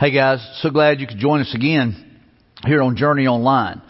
Hey 0.00 0.12
guys, 0.12 0.38
so 0.62 0.70
glad 0.70 1.00
you 1.00 1.08
could 1.08 1.18
join 1.18 1.40
us 1.40 1.52
again 1.56 2.20
here 2.64 2.82
on 2.82 2.94
Journey 2.94 3.26
Online. 3.26 3.82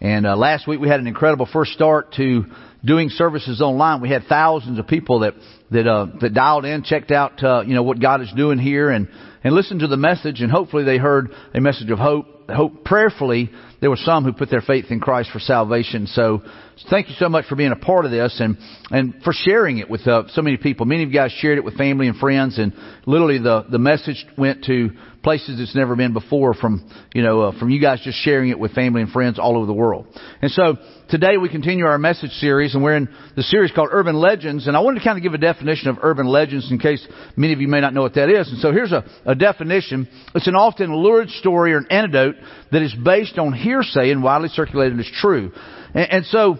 And 0.00 0.24
uh, 0.24 0.36
last 0.36 0.68
week 0.68 0.78
we 0.78 0.86
had 0.86 1.00
an 1.00 1.08
incredible 1.08 1.48
first 1.52 1.72
start 1.72 2.12
to 2.18 2.44
doing 2.84 3.08
services 3.08 3.60
online. 3.60 4.00
We 4.00 4.08
had 4.08 4.26
thousands 4.28 4.78
of 4.78 4.86
people 4.86 5.18
that 5.20 5.34
that 5.72 5.88
uh, 5.88 6.06
that 6.20 6.34
dialed 6.34 6.66
in, 6.66 6.84
checked 6.84 7.10
out 7.10 7.42
uh, 7.42 7.64
you 7.66 7.74
know 7.74 7.82
what 7.82 7.98
God 7.98 8.22
is 8.22 8.32
doing 8.36 8.60
here, 8.60 8.90
and 8.90 9.08
and 9.42 9.56
listened 9.56 9.80
to 9.80 9.88
the 9.88 9.96
message, 9.96 10.40
and 10.40 10.52
hopefully 10.52 10.84
they 10.84 10.98
heard 10.98 11.32
a 11.52 11.60
message 11.60 11.90
of 11.90 11.98
hope. 11.98 12.48
Hope 12.48 12.84
prayerfully 12.84 13.50
there 13.80 13.90
were 13.90 13.96
some 13.96 14.24
who 14.24 14.32
put 14.32 14.50
their 14.50 14.60
faith 14.60 14.86
in 14.90 15.00
Christ 15.00 15.30
for 15.32 15.38
salvation. 15.38 16.06
So 16.06 16.42
thank 16.90 17.08
you 17.08 17.14
so 17.18 17.28
much 17.28 17.46
for 17.46 17.56
being 17.56 17.72
a 17.72 17.76
part 17.76 18.04
of 18.04 18.10
this 18.10 18.40
and 18.40 18.56
and 18.90 19.22
for 19.24 19.32
sharing 19.32 19.78
it 19.78 19.90
with 19.90 20.06
uh, 20.06 20.24
so 20.28 20.42
many 20.42 20.56
people. 20.56 20.86
Many 20.86 21.02
of 21.02 21.10
you 21.10 21.14
guys 21.14 21.32
shared 21.32 21.58
it 21.58 21.64
with 21.64 21.76
family 21.76 22.08
and 22.08 22.16
friends, 22.16 22.58
and 22.58 22.72
literally 23.06 23.38
the 23.38 23.64
the 23.70 23.78
message 23.78 24.24
went 24.36 24.64
to 24.64 24.90
places 25.22 25.58
it's 25.58 25.74
never 25.74 25.96
been 25.96 26.12
before 26.12 26.54
from 26.54 26.88
you 27.12 27.20
know 27.20 27.40
uh, 27.40 27.58
from 27.58 27.68
you 27.68 27.80
guys 27.80 28.00
just 28.04 28.16
sharing 28.18 28.50
it 28.50 28.58
with 28.58 28.72
family 28.72 29.02
and 29.02 29.10
friends 29.10 29.38
all 29.38 29.56
over 29.56 29.66
the 29.66 29.72
world. 29.72 30.06
And 30.40 30.50
so 30.50 30.76
today 31.08 31.36
we 31.36 31.48
continue 31.48 31.84
our 31.84 31.98
message 31.98 32.30
series, 32.32 32.74
and 32.74 32.84
we're 32.84 32.96
in 32.96 33.08
the 33.34 33.42
series 33.42 33.72
called 33.72 33.88
Urban 33.90 34.14
Legends. 34.14 34.68
And 34.68 34.76
I 34.76 34.80
wanted 34.80 35.00
to 35.00 35.04
kind 35.04 35.18
of 35.18 35.22
give 35.22 35.34
a 35.34 35.38
definition 35.38 35.88
of 35.88 35.98
urban 36.02 36.26
legends 36.26 36.70
in 36.70 36.78
case 36.78 37.06
many 37.36 37.52
of 37.52 37.60
you 37.60 37.68
may 37.68 37.80
not 37.80 37.92
know 37.92 38.02
what 38.02 38.14
that 38.14 38.30
is. 38.30 38.48
And 38.48 38.58
so 38.60 38.70
here's 38.70 38.92
a, 38.92 39.04
a 39.24 39.34
definition. 39.34 40.08
It's 40.34 40.46
an 40.46 40.54
often 40.54 40.94
lurid 40.94 41.30
story 41.30 41.72
or 41.72 41.78
an 41.78 41.88
anecdote 41.90 42.36
that 42.70 42.82
is 42.82 42.94
based 42.94 43.38
on 43.38 43.52
hearsay 43.66 44.10
and 44.12 44.22
widely 44.22 44.48
circulated 44.48 44.98
as 45.00 45.10
true. 45.20 45.50
And, 45.92 46.12
and 46.12 46.26
so 46.26 46.58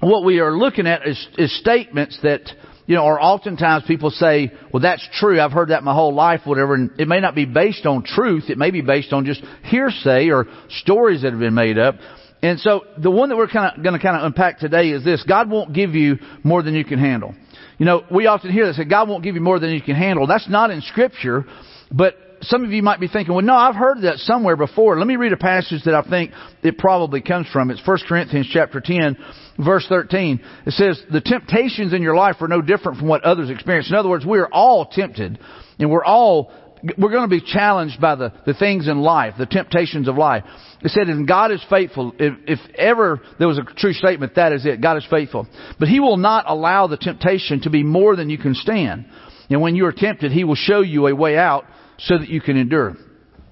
what 0.00 0.24
we 0.24 0.38
are 0.38 0.56
looking 0.56 0.86
at 0.86 1.06
is, 1.06 1.28
is 1.36 1.58
statements 1.58 2.18
that 2.22 2.42
you 2.86 2.94
know, 2.94 3.04
or 3.04 3.22
oftentimes 3.22 3.84
people 3.86 4.10
say, 4.10 4.50
well, 4.72 4.80
that's 4.80 5.06
true. 5.12 5.38
I've 5.38 5.52
heard 5.52 5.68
that 5.68 5.84
my 5.84 5.92
whole 5.92 6.14
life, 6.14 6.40
whatever. 6.44 6.74
And 6.74 6.98
it 6.98 7.06
may 7.06 7.20
not 7.20 7.34
be 7.34 7.44
based 7.44 7.84
on 7.84 8.02
truth. 8.02 8.44
It 8.48 8.56
may 8.56 8.70
be 8.70 8.80
based 8.80 9.12
on 9.12 9.26
just 9.26 9.42
hearsay 9.64 10.30
or 10.30 10.46
stories 10.70 11.20
that 11.20 11.32
have 11.32 11.38
been 11.38 11.54
made 11.54 11.78
up. 11.78 11.96
And 12.42 12.58
so 12.58 12.84
the 12.96 13.10
one 13.10 13.28
that 13.28 13.36
we're 13.36 13.48
kind 13.48 13.76
of 13.76 13.82
going 13.82 13.92
to 13.92 14.02
kind 14.02 14.16
of 14.16 14.24
unpack 14.24 14.58
today 14.58 14.88
is 14.88 15.04
this. 15.04 15.22
God 15.28 15.50
won't 15.50 15.74
give 15.74 15.90
you 15.90 16.16
more 16.42 16.62
than 16.62 16.74
you 16.74 16.84
can 16.84 16.98
handle. 16.98 17.34
You 17.76 17.84
know, 17.84 18.04
we 18.10 18.26
often 18.26 18.52
hear 18.52 18.66
that 18.66 18.74
say, 18.74 18.86
God 18.86 19.06
won't 19.06 19.22
give 19.22 19.34
you 19.34 19.42
more 19.42 19.58
than 19.58 19.68
you 19.68 19.82
can 19.82 19.94
handle. 19.94 20.26
That's 20.26 20.48
not 20.48 20.70
in 20.70 20.80
scripture, 20.80 21.44
but 21.92 22.14
some 22.42 22.64
of 22.64 22.70
you 22.70 22.82
might 22.82 23.00
be 23.00 23.08
thinking, 23.08 23.34
well, 23.34 23.44
no, 23.44 23.54
I've 23.54 23.74
heard 23.74 24.02
that 24.02 24.18
somewhere 24.18 24.56
before. 24.56 24.98
Let 24.98 25.06
me 25.06 25.16
read 25.16 25.32
a 25.32 25.36
passage 25.36 25.82
that 25.84 25.94
I 25.94 26.08
think 26.08 26.32
it 26.62 26.78
probably 26.78 27.20
comes 27.20 27.48
from. 27.52 27.70
It's 27.70 27.86
1 27.86 27.98
Corinthians 28.08 28.48
chapter 28.52 28.80
10, 28.80 29.16
verse 29.58 29.86
13. 29.88 30.40
It 30.66 30.72
says, 30.72 31.02
the 31.10 31.20
temptations 31.20 31.92
in 31.92 32.02
your 32.02 32.16
life 32.16 32.36
are 32.40 32.48
no 32.48 32.62
different 32.62 32.98
from 32.98 33.08
what 33.08 33.24
others 33.24 33.50
experience. 33.50 33.90
In 33.90 33.96
other 33.96 34.08
words, 34.08 34.26
we 34.26 34.38
are 34.38 34.48
all 34.48 34.86
tempted 34.86 35.38
and 35.78 35.90
we're 35.90 36.04
all, 36.04 36.52
we're 36.96 37.10
going 37.10 37.28
to 37.28 37.34
be 37.34 37.40
challenged 37.40 38.00
by 38.00 38.14
the, 38.14 38.32
the 38.46 38.54
things 38.54 38.88
in 38.88 39.00
life, 39.00 39.34
the 39.38 39.46
temptations 39.46 40.08
of 40.08 40.16
life. 40.16 40.44
It 40.82 40.90
said, 40.90 41.08
and 41.08 41.26
God 41.26 41.50
is 41.50 41.64
faithful. 41.68 42.12
If, 42.18 42.34
if 42.46 42.58
ever 42.76 43.20
there 43.38 43.48
was 43.48 43.58
a 43.58 43.64
true 43.64 43.92
statement, 43.92 44.36
that 44.36 44.52
is 44.52 44.64
it. 44.64 44.80
God 44.80 44.96
is 44.96 45.06
faithful. 45.10 45.46
But 45.78 45.88
He 45.88 46.00
will 46.00 46.16
not 46.16 46.44
allow 46.46 46.86
the 46.86 46.96
temptation 46.96 47.62
to 47.62 47.70
be 47.70 47.82
more 47.82 48.14
than 48.16 48.30
you 48.30 48.38
can 48.38 48.54
stand. 48.54 49.06
And 49.50 49.60
when 49.60 49.74
you 49.74 49.86
are 49.86 49.92
tempted, 49.92 50.30
He 50.30 50.44
will 50.44 50.54
show 50.54 50.80
you 50.80 51.08
a 51.08 51.14
way 51.14 51.36
out 51.36 51.64
so 51.98 52.18
that 52.18 52.28
you 52.28 52.40
can 52.40 52.56
endure. 52.56 52.96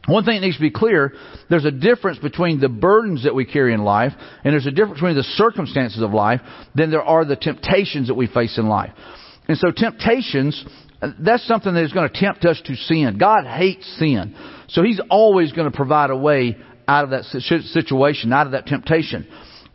One 0.06 0.25
thing 0.25 0.36
that 0.36 0.47
needs 0.47 0.56
to 0.56 0.62
be 0.62 0.70
clear, 0.70 1.12
there's 1.50 1.64
a 1.64 1.72
difference 1.72 2.19
between 2.19 2.61
the 2.61 2.69
burdens 2.69 3.25
that 3.25 3.34
we 3.34 3.44
carry 3.44 3.75
in 3.75 3.83
life, 3.83 4.12
and 4.44 4.52
there's 4.52 4.66
a 4.66 4.70
difference 4.70 5.00
between 5.00 5.16
the 5.16 5.25
circumstances 5.25 6.00
of 6.00 6.12
life 6.12 6.41
than 6.74 6.91
there 6.91 7.02
are 7.02 7.24
the 7.24 7.36
temptations 7.36 8.06
that 8.08 8.14
we 8.14 8.28
face 8.28 8.56
in 8.56 8.69
life. 8.69 8.92
And 9.48 9.58
so 9.58 9.72
temptations, 9.72 10.64
that's 11.19 11.47
something 11.47 11.74
that 11.74 11.84
is 11.84 11.92
going 11.92 12.08
to 12.08 12.20
tempt 12.20 12.44
us 12.44 12.61
to 12.67 12.77
sin. 12.77 13.19
God 13.19 13.47
hates 13.47 13.86
sin. 13.98 14.36
So 14.69 14.83
He's 14.83 15.00
always 15.11 15.52
going 15.52 15.70
to 15.70 15.77
provide 15.77 16.11
a 16.11 16.17
way 16.17 16.56
out 16.86 17.05
of 17.05 17.11
that 17.11 17.24
situation, 17.24 18.33
out 18.33 18.47
of 18.47 18.52
that 18.52 18.67
temptation. 18.67 19.27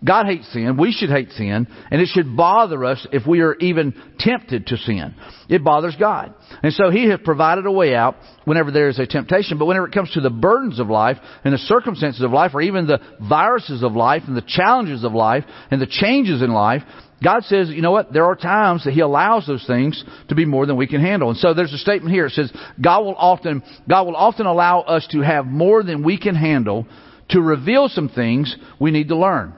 God 0.03 0.25
hates 0.25 0.52
sin. 0.52 0.77
We 0.77 0.91
should 0.91 1.09
hate 1.09 1.30
sin. 1.31 1.67
And 1.91 2.02
it 2.02 2.07
should 2.07 2.36
bother 2.36 2.83
us 2.86 3.05
if 3.11 3.27
we 3.27 3.42
are 3.42 3.55
even 3.55 3.93
tempted 4.17 4.67
to 4.67 4.77
sin. 4.77 5.14
It 5.48 5.64
bothers 5.64 5.95
God. 5.99 6.33
And 6.64 6.73
so 6.73 6.89
He 6.89 7.08
has 7.09 7.20
provided 7.23 7.67
a 7.67 7.71
way 7.71 7.93
out 7.93 8.15
whenever 8.45 8.71
there 8.71 8.89
is 8.89 8.98
a 8.98 9.05
temptation. 9.05 9.59
But 9.59 9.67
whenever 9.67 9.87
it 9.87 9.93
comes 9.93 10.11
to 10.14 10.21
the 10.21 10.31
burdens 10.31 10.80
of 10.80 10.87
life 10.87 11.17
and 11.43 11.53
the 11.53 11.59
circumstances 11.59 12.21
of 12.23 12.31
life 12.31 12.52
or 12.55 12.61
even 12.61 12.87
the 12.87 12.99
viruses 13.20 13.83
of 13.83 13.93
life 13.93 14.23
and 14.26 14.36
the 14.36 14.43
challenges 14.45 15.03
of 15.03 15.14
life 15.14 15.43
and 15.70 15.80
the 15.80 15.87
changes 15.87 16.42
in 16.42 16.52
life, 16.52 16.81
God 17.23 17.43
says, 17.43 17.70
you 17.70 17.83
know 17.83 17.92
what? 17.92 18.11
There 18.11 18.26
are 18.26 18.36
times 18.36 18.86
that 18.86 18.93
He 18.93 19.02
allows 19.02 19.45
those 19.45 19.65
things 19.67 20.03
to 20.30 20.36
be 20.36 20.45
more 20.45 20.65
than 20.65 20.77
we 20.77 20.87
can 20.87 21.02
handle. 21.02 21.30
And 21.30 21.37
so 21.37 21.53
there's 21.53 21.73
a 21.73 21.77
statement 21.77 22.11
here. 22.11 22.26
It 22.26 22.31
says, 22.31 22.52
God 22.83 23.02
will 23.02 23.15
often, 23.15 23.61
God 23.87 24.08
will 24.08 24.15
often 24.15 24.47
allow 24.47 24.81
us 24.81 25.08
to 25.11 25.20
have 25.20 25.45
more 25.45 25.83
than 25.83 26.03
we 26.03 26.17
can 26.17 26.33
handle 26.33 26.87
to 27.30 27.39
reveal 27.39 27.87
some 27.87 28.09
things 28.09 28.55
we 28.80 28.89
need 28.89 29.09
to 29.09 29.15
learn. 29.15 29.53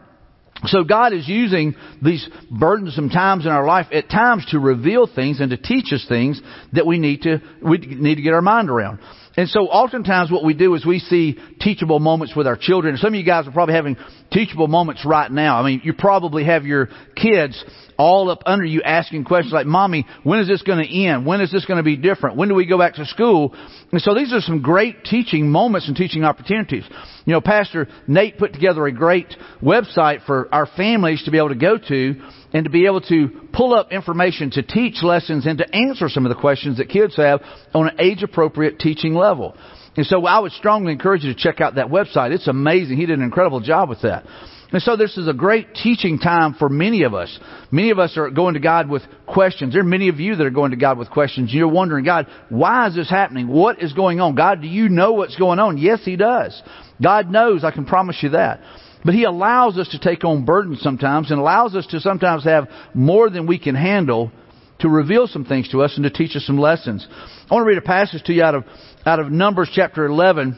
So 0.66 0.84
God 0.84 1.13
is 1.13 1.28
using 1.28 1.75
these 2.01 2.28
burdensome 2.50 3.09
times 3.09 3.46
in 3.46 3.51
our 3.51 3.66
life 3.66 3.88
at 3.91 4.09
times 4.09 4.46
to 4.51 4.59
reveal 4.59 5.07
things 5.07 5.40
and 5.40 5.50
to 5.50 5.57
teach 5.57 5.91
us 5.91 6.06
things 6.07 6.41
that 6.72 6.85
we 6.85 7.00
need 7.00 7.24
to, 7.24 7.41
we 7.62 7.78
need 7.78 8.16
to 8.16 8.22
get 8.22 8.34
our 8.34 8.41
mind 8.41 8.69
around. 8.69 9.00
And 9.35 9.50
so 9.50 9.62
oftentimes 9.62 10.31
what 10.31 10.44
we 10.44 10.53
do 10.53 10.75
is 10.75 10.85
we 10.85 11.00
see 11.00 11.40
teachable 11.59 12.00
moments 12.00 12.35
with 12.35 12.46
our 12.46 12.56
children. 12.56 12.97
Some 12.97 13.13
of 13.13 13.19
you 13.19 13.25
guys 13.25 13.47
are 13.47 13.51
probably 13.51 13.74
having 13.74 13.97
teachable 14.31 14.68
moments 14.68 15.06
right 15.06 15.31
now. 15.31 15.59
I 15.59 15.66
mean, 15.66 15.81
you 15.84 15.94
probably 15.94 16.46
have 16.46 16.66
your 16.66 16.90
kids 17.16 17.63
all 17.98 18.30
up 18.30 18.44
under 18.46 18.66
you 18.66 18.81
asking 18.81 19.26
questions 19.26 19.54
like, 19.54 19.66
Mommy, 19.66 20.06
when 20.24 20.40
is 20.40 20.48
this 20.48 20.62
going 20.62 20.84
to 20.84 21.06
end? 21.06 21.26
When 21.26 21.42
is 21.42 21.52
this 21.52 21.66
going 21.66 21.78
to 21.78 21.84
be 21.84 21.96
different? 21.96 22.38
When 22.38 22.50
do 22.50 22.56
we 22.56 22.66
go 22.66 22.78
back 22.78 22.96
to 22.96 23.06
school? 23.06 23.56
And 23.92 24.02
so 24.02 24.14
these 24.14 24.34
are 24.34 24.42
some 24.42 24.62
great 24.62 25.04
teaching 25.04 25.50
moments 25.50 25.88
and 25.88 25.96
teaching 25.96 26.24
opportunities. 26.24 26.84
You 27.26 27.34
know, 27.34 27.42
Pastor 27.42 27.88
Nate 28.08 28.38
put 28.38 28.54
together 28.54 28.86
a 28.86 28.92
great 28.92 29.36
website 29.62 30.26
for 30.26 30.54
our 30.54 30.66
families 30.66 31.24
to 31.24 31.31
be 31.31 31.38
able 31.38 31.50
to 31.50 31.56
go 31.56 31.78
to 31.78 32.16
and 32.54 32.66
to 32.66 32.70
be 32.70 32.86
able 32.86 33.02
to 33.02 33.30
pull 33.52 33.74
up 33.74 33.92
information 33.92 34.52
to 34.52 34.64
teach 34.64 35.02
lessons 35.02 35.46
and 35.46 35.58
to 35.58 35.75
answer 35.75 36.10
some 36.10 36.25
of 36.25 36.30
the 36.30 36.40
questions 36.40 36.78
that 36.78 36.90
kids 36.90 37.16
have 37.16 37.42
on 37.74 37.90
an 37.90 38.00
age 38.00 38.24
appropriate 38.24 38.80
teaching 38.80 39.14
level. 39.14 39.56
And 39.96 40.06
so 40.06 40.25
I 40.25 40.40
would 40.40 40.52
strongly 40.54 40.92
encourage 40.92 41.24
you 41.24 41.34
to 41.34 41.40
check 41.40 41.62
out 41.62 41.75
that 41.75 41.88
website. 41.88 42.31
It's 42.31 42.48
amazing. 42.48 42.98
He 42.98 43.06
did 43.06 43.20
an 43.20 43.24
incredible 43.24 43.60
job 43.60 43.90
with 43.90 44.02
that. 44.02 44.25
And 44.73 44.81
so 44.81 44.97
this 44.97 45.17
is 45.17 45.28
a 45.28 45.34
great 45.34 45.75
teaching 45.75 46.17
time 46.17 46.56
for 46.56 46.67
many 46.67 47.03
of 47.03 47.13
us. 47.13 47.39
Many 47.72 47.91
of 47.91 48.00
us 48.00 48.17
are 48.17 48.31
going 48.31 48.56
to 48.56 48.59
God 48.59 48.89
with 48.89 49.03
questions. 49.28 49.73
There 49.73 49.84
are 49.84 49.85
many 49.85 50.09
of 50.09 50.19
you 50.19 50.35
that 50.35 50.47
are 50.47 50.50
going 50.50 50.72
to 50.72 50.78
God 50.78 50.97
with 50.97 51.11
questions. 51.11 51.53
You're 51.53 51.67
wondering, 51.67 52.03
God, 52.06 52.25
why 52.50 52.88
is 52.88 52.95
this 52.95 53.07
happening? 53.07 53.47
What 53.47 53.83
is 53.83 53.94
going 53.94 54.19
on? 54.19 54.33
God, 54.33 54.63
do 54.63 54.67
you 54.67 54.89
know 54.89 55.13
what's 55.13 55.35
going 55.35 55.59
on? 55.59 55.78
Yes, 55.78 56.00
He 56.03 56.16
does. 56.16 56.59
God 57.00 57.29
knows. 57.29 57.63
I 57.63 57.69
can 57.69 57.85
promise 57.85 58.17
you 58.23 58.29
that. 58.29 58.62
But 59.06 59.13
He 59.13 59.25
allows 59.25 59.78
us 59.78 59.89
to 59.89 60.00
take 60.00 60.23
on 60.23 60.44
burdens 60.44 60.81
sometimes 60.81 61.29
and 61.29 61.39
allows 61.39 61.75
us 61.75 61.85
to 61.88 62.00
sometimes 62.00 62.44
have 62.44 62.67
more 62.95 63.29
than 63.29 63.45
we 63.45 63.59
can 63.59 63.75
handle 63.75 64.31
to 64.79 64.89
reveal 64.89 65.28
some 65.28 65.45
things 65.45 65.69
to 65.69 65.83
us 65.83 65.94
and 65.97 66.03
to 66.03 66.09
teach 66.09 66.35
us 66.35 66.45
some 66.47 66.57
lessons. 66.57 67.07
I 67.09 67.53
want 67.53 67.63
to 67.63 67.67
read 67.67 67.78
a 67.78 67.81
passage 67.81 68.23
to 68.23 68.33
you 68.33 68.41
out 68.41 68.56
of, 68.56 68.63
out 69.06 69.19
of 69.19 69.31
Numbers 69.31 69.69
chapter 69.72 70.03
11 70.06 70.57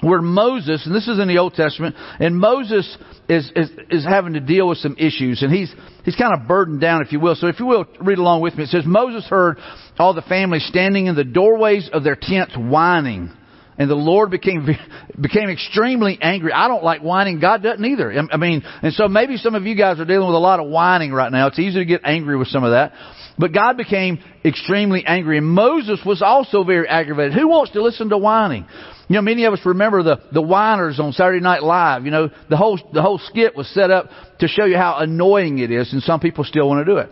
where 0.00 0.22
Moses, 0.22 0.86
and 0.86 0.94
this 0.94 1.08
is 1.08 1.18
in 1.18 1.28
the 1.28 1.38
Old 1.38 1.54
Testament, 1.54 1.96
and 2.20 2.38
Moses 2.38 2.96
is, 3.28 3.50
is, 3.56 3.70
is 3.90 4.04
having 4.04 4.34
to 4.34 4.40
deal 4.40 4.68
with 4.68 4.78
some 4.78 4.96
issues, 4.98 5.42
and 5.42 5.52
he's, 5.52 5.72
he's 6.04 6.16
kind 6.16 6.38
of 6.38 6.46
burdened 6.46 6.80
down, 6.80 7.02
if 7.02 7.12
you 7.12 7.20
will. 7.20 7.34
So 7.34 7.48
if 7.48 7.58
you 7.58 7.66
will, 7.66 7.86
read 8.00 8.18
along 8.18 8.42
with 8.42 8.54
me. 8.54 8.64
It 8.64 8.68
says, 8.68 8.84
Moses 8.86 9.28
heard 9.28 9.58
all 9.98 10.14
the 10.14 10.22
family 10.22 10.60
standing 10.60 11.06
in 11.06 11.16
the 11.16 11.24
doorways 11.24 11.90
of 11.92 12.04
their 12.04 12.16
tents 12.20 12.54
whining. 12.56 13.32
And 13.76 13.88
the 13.88 13.94
Lord 13.94 14.32
became 14.32 14.66
became 15.20 15.50
extremely 15.50 16.18
angry. 16.20 16.52
I 16.52 16.66
don't 16.66 16.82
like 16.82 17.00
whining. 17.00 17.38
God 17.38 17.62
doesn't 17.62 17.84
either. 17.84 18.12
I 18.12 18.36
mean, 18.36 18.64
and 18.82 18.92
so 18.92 19.06
maybe 19.06 19.36
some 19.36 19.54
of 19.54 19.66
you 19.66 19.76
guys 19.76 20.00
are 20.00 20.04
dealing 20.04 20.26
with 20.26 20.34
a 20.34 20.40
lot 20.40 20.58
of 20.58 20.68
whining 20.68 21.12
right 21.12 21.30
now. 21.30 21.46
It's 21.46 21.60
easy 21.60 21.78
to 21.78 21.84
get 21.84 22.00
angry 22.02 22.36
with 22.36 22.48
some 22.48 22.64
of 22.64 22.72
that. 22.72 22.92
But 23.38 23.52
God 23.52 23.76
became 23.76 24.18
extremely 24.44 25.04
angry. 25.06 25.38
And 25.38 25.46
Moses 25.46 26.00
was 26.04 26.22
also 26.22 26.64
very 26.64 26.88
aggravated. 26.88 27.34
Who 27.34 27.46
wants 27.46 27.70
to 27.72 27.82
listen 27.82 28.08
to 28.08 28.18
whining? 28.18 28.66
You 29.08 29.14
know, 29.14 29.22
many 29.22 29.44
of 29.44 29.54
us 29.54 29.60
remember 29.64 30.02
the, 30.02 30.20
the 30.32 30.42
whiners 30.42 31.00
on 31.00 31.12
Saturday 31.12 31.40
Night 31.40 31.62
Live. 31.62 32.04
You 32.04 32.10
know, 32.10 32.30
the 32.50 32.58
whole, 32.58 32.78
the 32.92 33.00
whole 33.00 33.18
skit 33.18 33.56
was 33.56 33.66
set 33.72 33.90
up 33.90 34.10
to 34.40 34.48
show 34.48 34.66
you 34.66 34.76
how 34.76 34.98
annoying 34.98 35.58
it 35.58 35.70
is, 35.70 35.92
and 35.92 36.02
some 36.02 36.20
people 36.20 36.44
still 36.44 36.68
want 36.68 36.86
to 36.86 36.92
do 36.92 36.98
it. 36.98 37.08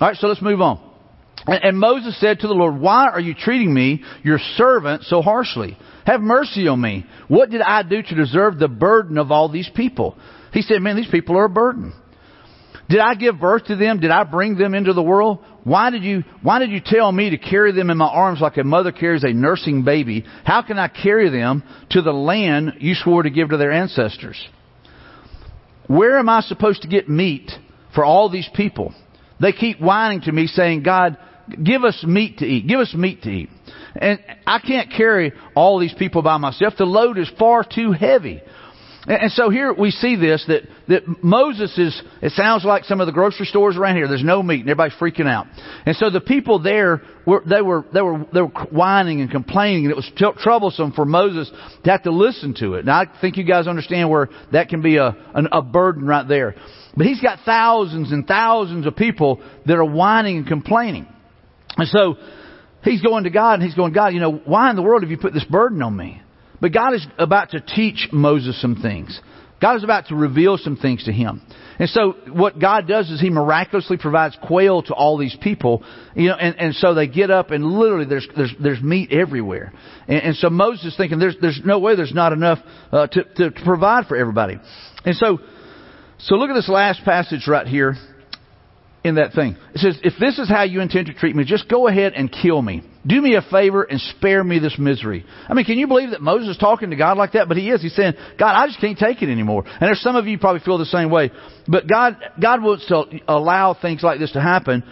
Alright, 0.00 0.18
so 0.18 0.26
let's 0.28 0.42
move 0.42 0.60
on. 0.60 0.78
And, 1.46 1.64
and 1.64 1.78
Moses 1.78 2.20
said 2.20 2.40
to 2.40 2.46
the 2.46 2.54
Lord, 2.54 2.78
Why 2.78 3.08
are 3.08 3.20
you 3.20 3.34
treating 3.34 3.72
me, 3.72 4.02
your 4.22 4.38
servant, 4.56 5.04
so 5.04 5.22
harshly? 5.22 5.78
Have 6.04 6.20
mercy 6.20 6.68
on 6.68 6.80
me. 6.80 7.06
What 7.28 7.48
did 7.50 7.62
I 7.62 7.82
do 7.82 8.02
to 8.02 8.14
deserve 8.14 8.58
the 8.58 8.68
burden 8.68 9.16
of 9.16 9.32
all 9.32 9.48
these 9.48 9.70
people? 9.74 10.16
He 10.52 10.60
said, 10.60 10.82
Man, 10.82 10.96
these 10.96 11.10
people 11.10 11.38
are 11.38 11.46
a 11.46 11.50
burden. 11.50 11.94
Did 12.90 13.00
I 13.00 13.14
give 13.14 13.38
birth 13.38 13.64
to 13.66 13.76
them? 13.76 14.00
Did 14.00 14.10
I 14.10 14.24
bring 14.24 14.56
them 14.56 14.74
into 14.74 14.92
the 14.92 15.02
world? 15.02 15.44
Why 15.64 15.90
did 15.90 16.02
you, 16.04 16.24
why 16.42 16.60
did 16.60 16.70
you 16.70 16.80
tell 16.84 17.10
me 17.10 17.30
to 17.30 17.38
carry 17.38 17.72
them 17.72 17.90
in 17.90 17.98
my 17.98 18.06
arms 18.06 18.40
like 18.40 18.56
a 18.56 18.64
mother 18.64 18.92
carries 18.92 19.24
a 19.24 19.32
nursing 19.32 19.84
baby? 19.84 20.24
How 20.44 20.62
can 20.62 20.78
I 20.78 20.88
carry 20.88 21.30
them 21.30 21.62
to 21.90 22.02
the 22.02 22.12
land 22.12 22.74
you 22.78 22.94
swore 22.94 23.22
to 23.22 23.30
give 23.30 23.50
to 23.50 23.56
their 23.56 23.72
ancestors? 23.72 24.38
Where 25.86 26.18
am 26.18 26.28
I 26.28 26.42
supposed 26.42 26.82
to 26.82 26.88
get 26.88 27.08
meat 27.08 27.50
for 27.94 28.04
all 28.04 28.30
these 28.30 28.48
people? 28.54 28.94
They 29.40 29.52
keep 29.52 29.80
whining 29.80 30.22
to 30.22 30.32
me 30.32 30.46
saying, 30.46 30.82
God, 30.82 31.16
give 31.62 31.84
us 31.84 32.04
meat 32.06 32.38
to 32.38 32.46
eat. 32.46 32.66
Give 32.66 32.80
us 32.80 32.94
meat 32.94 33.22
to 33.22 33.30
eat. 33.30 33.50
And 33.96 34.20
I 34.46 34.58
can't 34.60 34.90
carry 34.90 35.32
all 35.54 35.78
these 35.78 35.94
people 35.94 36.22
by 36.22 36.36
myself. 36.36 36.74
The 36.78 36.84
load 36.84 37.18
is 37.18 37.30
far 37.38 37.64
too 37.64 37.92
heavy. 37.92 38.40
And 39.06 39.32
so 39.32 39.48
here 39.48 39.72
we 39.72 39.90
see 39.90 40.16
this 40.16 40.44
that, 40.48 40.62
that 40.88 41.22
Moses 41.22 41.76
is, 41.78 42.02
it 42.22 42.32
sounds 42.32 42.64
like 42.64 42.84
some 42.84 43.00
of 43.00 43.06
the 43.06 43.12
grocery 43.12 43.46
stores 43.46 43.76
around 43.76 43.96
here, 43.96 44.08
there's 44.08 44.24
no 44.24 44.42
meat 44.42 44.60
and 44.60 44.70
everybody's 44.70 44.98
freaking 44.98 45.28
out. 45.28 45.46
And 45.86 45.94
so 45.96 46.10
the 46.10 46.20
people 46.20 46.58
there 46.58 47.02
were, 47.26 47.42
they 47.46 47.60
were, 47.60 47.84
they 47.92 48.00
were, 48.00 48.26
they 48.32 48.40
were 48.40 48.48
whining 48.72 49.20
and 49.20 49.30
complaining 49.30 49.84
and 49.84 49.92
it 49.92 49.96
was 49.96 50.10
t- 50.16 50.42
troublesome 50.42 50.92
for 50.92 51.04
Moses 51.04 51.50
to 51.84 51.90
have 51.90 52.02
to 52.04 52.10
listen 52.10 52.54
to 52.60 52.74
it. 52.74 52.84
Now 52.84 53.00
I 53.00 53.06
think 53.20 53.36
you 53.36 53.44
guys 53.44 53.66
understand 53.66 54.10
where 54.10 54.28
that 54.52 54.68
can 54.68 54.80
be 54.80 54.96
a, 54.96 55.08
an, 55.34 55.48
a 55.52 55.62
burden 55.62 56.06
right 56.06 56.26
there. 56.26 56.54
But 56.96 57.06
he's 57.06 57.20
got 57.20 57.40
thousands 57.44 58.10
and 58.10 58.26
thousands 58.26 58.86
of 58.86 58.96
people 58.96 59.42
that 59.66 59.76
are 59.76 59.84
whining 59.84 60.38
and 60.38 60.46
complaining. 60.46 61.06
And 61.76 61.86
so 61.88 62.16
he's 62.82 63.02
going 63.02 63.24
to 63.24 63.30
God 63.30 63.54
and 63.54 63.62
he's 63.62 63.74
going, 63.74 63.92
God, 63.92 64.14
you 64.14 64.20
know, 64.20 64.32
why 64.32 64.70
in 64.70 64.76
the 64.76 64.82
world 64.82 65.02
have 65.02 65.10
you 65.10 65.18
put 65.18 65.34
this 65.34 65.44
burden 65.44 65.82
on 65.82 65.96
me? 65.96 66.20
But 66.60 66.72
God 66.72 66.94
is 66.94 67.06
about 67.18 67.50
to 67.50 67.60
teach 67.60 68.08
Moses 68.10 68.60
some 68.60 68.76
things. 68.76 69.20
God 69.60 69.76
is 69.76 69.84
about 69.84 70.06
to 70.06 70.14
reveal 70.14 70.56
some 70.56 70.76
things 70.76 71.04
to 71.04 71.12
him. 71.12 71.42
And 71.78 71.88
so 71.88 72.16
what 72.32 72.58
God 72.58 72.88
does 72.88 73.08
is 73.08 73.20
He 73.20 73.30
miraculously 73.30 73.98
provides 73.98 74.36
quail 74.42 74.82
to 74.82 74.94
all 74.94 75.16
these 75.16 75.36
people, 75.40 75.84
you 76.14 76.28
know, 76.28 76.34
and, 76.34 76.58
and 76.58 76.74
so 76.74 76.94
they 76.94 77.06
get 77.06 77.30
up 77.30 77.50
and 77.50 77.64
literally 77.64 78.04
there's, 78.04 78.26
there's, 78.36 78.54
there's 78.60 78.82
meat 78.82 79.12
everywhere. 79.12 79.72
And, 80.08 80.22
and 80.22 80.36
so 80.36 80.50
Moses 80.50 80.86
is 80.86 80.96
thinking 80.96 81.18
there's, 81.18 81.36
there's 81.40 81.60
no 81.64 81.78
way 81.78 81.94
there's 81.94 82.14
not 82.14 82.32
enough, 82.32 82.58
uh, 82.90 83.06
to, 83.06 83.24
to, 83.24 83.50
to 83.50 83.64
provide 83.64 84.06
for 84.06 84.16
everybody. 84.16 84.58
And 85.04 85.14
so, 85.14 85.38
so 86.18 86.34
look 86.34 86.50
at 86.50 86.54
this 86.54 86.68
last 86.68 87.04
passage 87.04 87.46
right 87.46 87.66
here 87.66 87.94
in 89.04 89.14
that 89.14 89.32
thing. 89.32 89.56
It 89.74 89.78
says, 89.78 89.98
if 90.02 90.14
this 90.18 90.38
is 90.38 90.48
how 90.48 90.64
you 90.64 90.80
intend 90.80 91.06
to 91.06 91.14
treat 91.14 91.36
me, 91.36 91.44
just 91.44 91.68
go 91.68 91.86
ahead 91.86 92.14
and 92.14 92.30
kill 92.30 92.60
me. 92.60 92.82
Do 93.08 93.22
me 93.22 93.36
a 93.36 93.42
favor 93.42 93.82
and 93.84 93.98
spare 94.00 94.44
me 94.44 94.58
this 94.58 94.78
misery. 94.78 95.24
I 95.48 95.54
mean, 95.54 95.64
can 95.64 95.78
you 95.78 95.86
believe 95.86 96.10
that 96.10 96.20
Moses 96.20 96.50
is 96.50 96.58
talking 96.58 96.90
to 96.90 96.96
God 96.96 97.16
like 97.16 97.32
that? 97.32 97.48
But 97.48 97.56
he 97.56 97.70
is. 97.70 97.80
He's 97.80 97.96
saying, 97.96 98.12
God, 98.38 98.54
I 98.54 98.66
just 98.66 98.80
can't 98.80 98.98
take 98.98 99.22
it 99.22 99.30
anymore. 99.30 99.64
And 99.66 99.80
there's 99.80 100.02
some 100.02 100.14
of 100.14 100.26
you 100.26 100.38
probably 100.38 100.60
feel 100.60 100.76
the 100.76 100.84
same 100.84 101.10
way. 101.10 101.30
But 101.66 101.88
God, 101.88 102.18
God 102.40 102.62
wants 102.62 102.86
to 102.88 103.04
allow 103.26 103.72
things 103.72 104.02
like 104.02 104.18
this 104.18 104.32
to 104.32 104.42
happen 104.42 104.84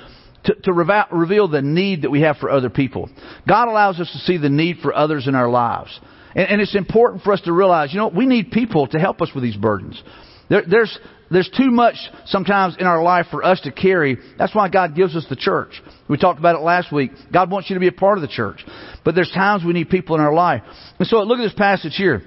to, 0.45 0.55
to 0.55 0.73
reveal 0.73 1.49
the 1.49 1.61
need 1.61 2.03
that 2.03 2.11
we 2.11 2.23
have 2.23 2.39
for 2.39 2.51
other 2.51 2.71
people. 2.71 3.11
God 3.47 3.69
allows 3.69 4.01
us 4.01 4.11
to 4.13 4.19
see 4.19 4.39
the 4.39 4.49
need 4.49 4.79
for 4.79 4.95
others 4.95 5.27
in 5.27 5.35
our 5.35 5.51
lives. 5.51 6.01
And, 6.35 6.49
and 6.49 6.61
it's 6.61 6.75
important 6.75 7.23
for 7.23 7.33
us 7.33 7.43
to 7.43 7.53
realize, 7.53 7.93
you 7.93 7.99
know, 7.99 8.09
we 8.09 8.27
need 8.27 8.51
people 8.51 8.87
to 8.89 8.99
help 8.99 9.21
us 9.21 9.31
with 9.35 9.43
these 9.43 9.57
burdens. 9.57 10.03
There, 10.49 10.63
there's, 10.67 10.97
there's 11.31 11.51
too 11.51 11.71
much 11.71 11.97
sometimes 12.27 12.77
in 12.79 12.87
our 12.87 13.03
life 13.03 13.27
for 13.31 13.45
us 13.45 13.61
to 13.63 13.73
carry. 13.73 14.19
That's 14.39 14.55
why 14.55 14.69
God 14.69 14.95
gives 14.95 15.17
us 15.17 15.27
the 15.29 15.37
church. 15.37 15.83
We 16.09 16.19
talked 16.19 16.39
about 16.39 16.57
it 16.57 16.63
last 16.63 16.93
week. 16.93 17.11
God 17.33 17.51
wants 17.51 17.69
you 17.69 17.75
to 17.75 17.81
be 17.81 17.89
a 17.89 17.93
part 17.93 18.19
of 18.19 18.23
the 18.23 18.29
church. 18.29 18.65
But 19.05 19.15
there's 19.15 19.31
times 19.31 19.65
we 19.65 19.73
need 19.73 19.89
people 19.89 20.15
in 20.15 20.23
our 20.23 20.35
life. 20.35 20.63
And 20.99 21.09
so 21.09 21.19
look 21.23 21.39
at 21.39 21.43
this 21.43 21.55
passage 21.55 21.97
here. 21.97 22.23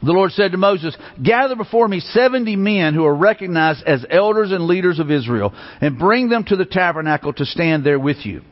The 0.00 0.12
Lord 0.12 0.30
said 0.30 0.52
to 0.52 0.58
Moses, 0.58 0.96
Gather 1.20 1.56
before 1.56 1.88
me 1.88 1.98
seventy 1.98 2.54
men 2.54 2.94
who 2.94 3.04
are 3.04 3.14
recognized 3.14 3.82
as 3.84 4.06
elders 4.08 4.52
and 4.52 4.66
leaders 4.66 5.00
of 5.00 5.10
Israel, 5.10 5.52
and 5.80 5.98
bring 5.98 6.28
them 6.28 6.44
to 6.44 6.56
the 6.56 6.64
tabernacle 6.64 7.32
to 7.32 7.44
stand 7.44 7.84
there 7.84 7.98
with 7.98 8.24
you. 8.24 8.42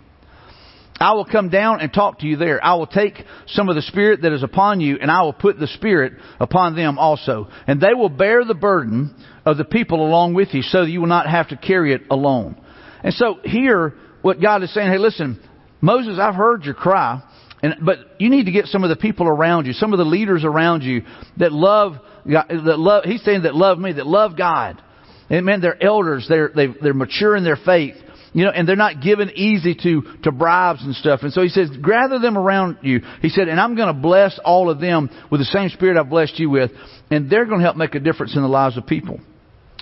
I 0.99 1.13
will 1.13 1.25
come 1.25 1.49
down 1.49 1.81
and 1.81 1.93
talk 1.93 2.21
to 2.21 2.27
you 2.27 2.37
there. 2.37 2.65
I 2.65 2.75
will 2.75 2.87
take 2.87 3.23
some 3.49 3.69
of 3.69 3.75
the 3.75 3.83
Spirit 3.83 4.23
that 4.23 4.33
is 4.33 4.43
upon 4.43 4.81
you, 4.81 4.99
and 5.01 5.11
I 5.11 5.23
will 5.23 5.33
put 5.33 5.59
the 5.59 5.67
Spirit 5.67 6.15
upon 6.41 6.75
them 6.75 6.99
also. 6.99 7.49
And 7.67 7.81
they 7.81 7.95
will 7.95 8.09
bear 8.09 8.45
the 8.45 8.55
burden 8.55 9.15
of 9.45 9.57
the 9.59 9.65
people 9.65 10.07
along 10.07 10.35
with 10.35 10.55
you, 10.55 10.63
so 10.63 10.85
that 10.85 10.91
you 10.91 11.01
will 11.01 11.09
not 11.09 11.29
have 11.29 11.49
to 11.49 11.57
carry 11.57 11.93
it 11.93 12.03
alone. 12.11 12.57
And 13.03 13.13
so 13.13 13.39
here, 13.45 13.95
what 14.23 14.41
God 14.41 14.63
is 14.63 14.73
saying, 14.73 14.91
hey, 14.91 14.99
listen, 14.99 15.39
Moses, 15.81 16.19
I've 16.19 16.35
heard 16.35 16.65
your 16.65 16.75
cry, 16.75 17.23
and, 17.63 17.75
but 17.83 17.99
you 18.19 18.31
need 18.31 18.47
to 18.47 18.53
get 18.53 18.67
some 18.67 18.83
of 18.83 18.91
the 18.91 18.97
people 18.97 19.29
around 19.29 19.67
you, 19.67 19.73
some 19.73 19.93
of 19.93 19.99
the 19.99 20.05
leaders 20.05 20.45
around 20.45 20.83
you 20.83 21.03
that 21.37 21.53
love, 21.53 21.95
God, 22.31 22.47
that 22.49 22.79
love, 22.79 23.05
he's 23.05 23.23
saying 23.23 23.43
that 23.43 23.55
love 23.55 23.79
me, 23.79 23.93
that 23.93 24.07
love 24.07 24.37
God. 24.37 24.83
And 25.29 25.45
man, 25.45 25.61
they're 25.61 25.83
elders, 25.83 26.27
they're, 26.29 26.51
they're 26.55 26.95
mature 26.95 27.37
in 27.37 27.45
their 27.45 27.57
faith 27.57 27.97
you 28.37 28.45
know, 28.45 28.51
and 28.51 28.69
they're 28.69 28.77
not 28.77 29.01
given 29.01 29.31
easy 29.35 29.75
to, 29.75 30.03
to 30.25 30.31
bribes 30.31 30.85
and 30.85 30.95
stuff. 30.95 31.21
And 31.23 31.33
so 31.33 31.41
he 31.41 31.49
says, 31.49 31.71
gather 31.71 32.19
them 32.19 32.37
around 32.37 32.77
you. 32.83 33.01
He 33.23 33.31
said, 33.31 33.49
and 33.49 33.59
I'm 33.59 33.75
going 33.77 33.89
to 33.89 33.99
bless 33.99 34.39
all 34.45 34.69
of 34.69 34.79
them 34.79 35.09
with 35.31 35.41
the 35.41 35.47
same 35.47 35.71
spirit 35.71 35.97
I've 35.97 36.11
blessed 36.11 36.39
you 36.39 36.51
with, 36.51 36.71
and 37.11 37.31
they're 37.31 37.47
going 37.47 37.61
to 37.61 37.65
help 37.65 37.79
make 37.79 37.95
a 37.95 37.99
difference 37.99 38.37
in 38.37 38.43
the 38.43 38.49
lives 38.49 38.77
of 38.77 38.87
people. 38.87 39.21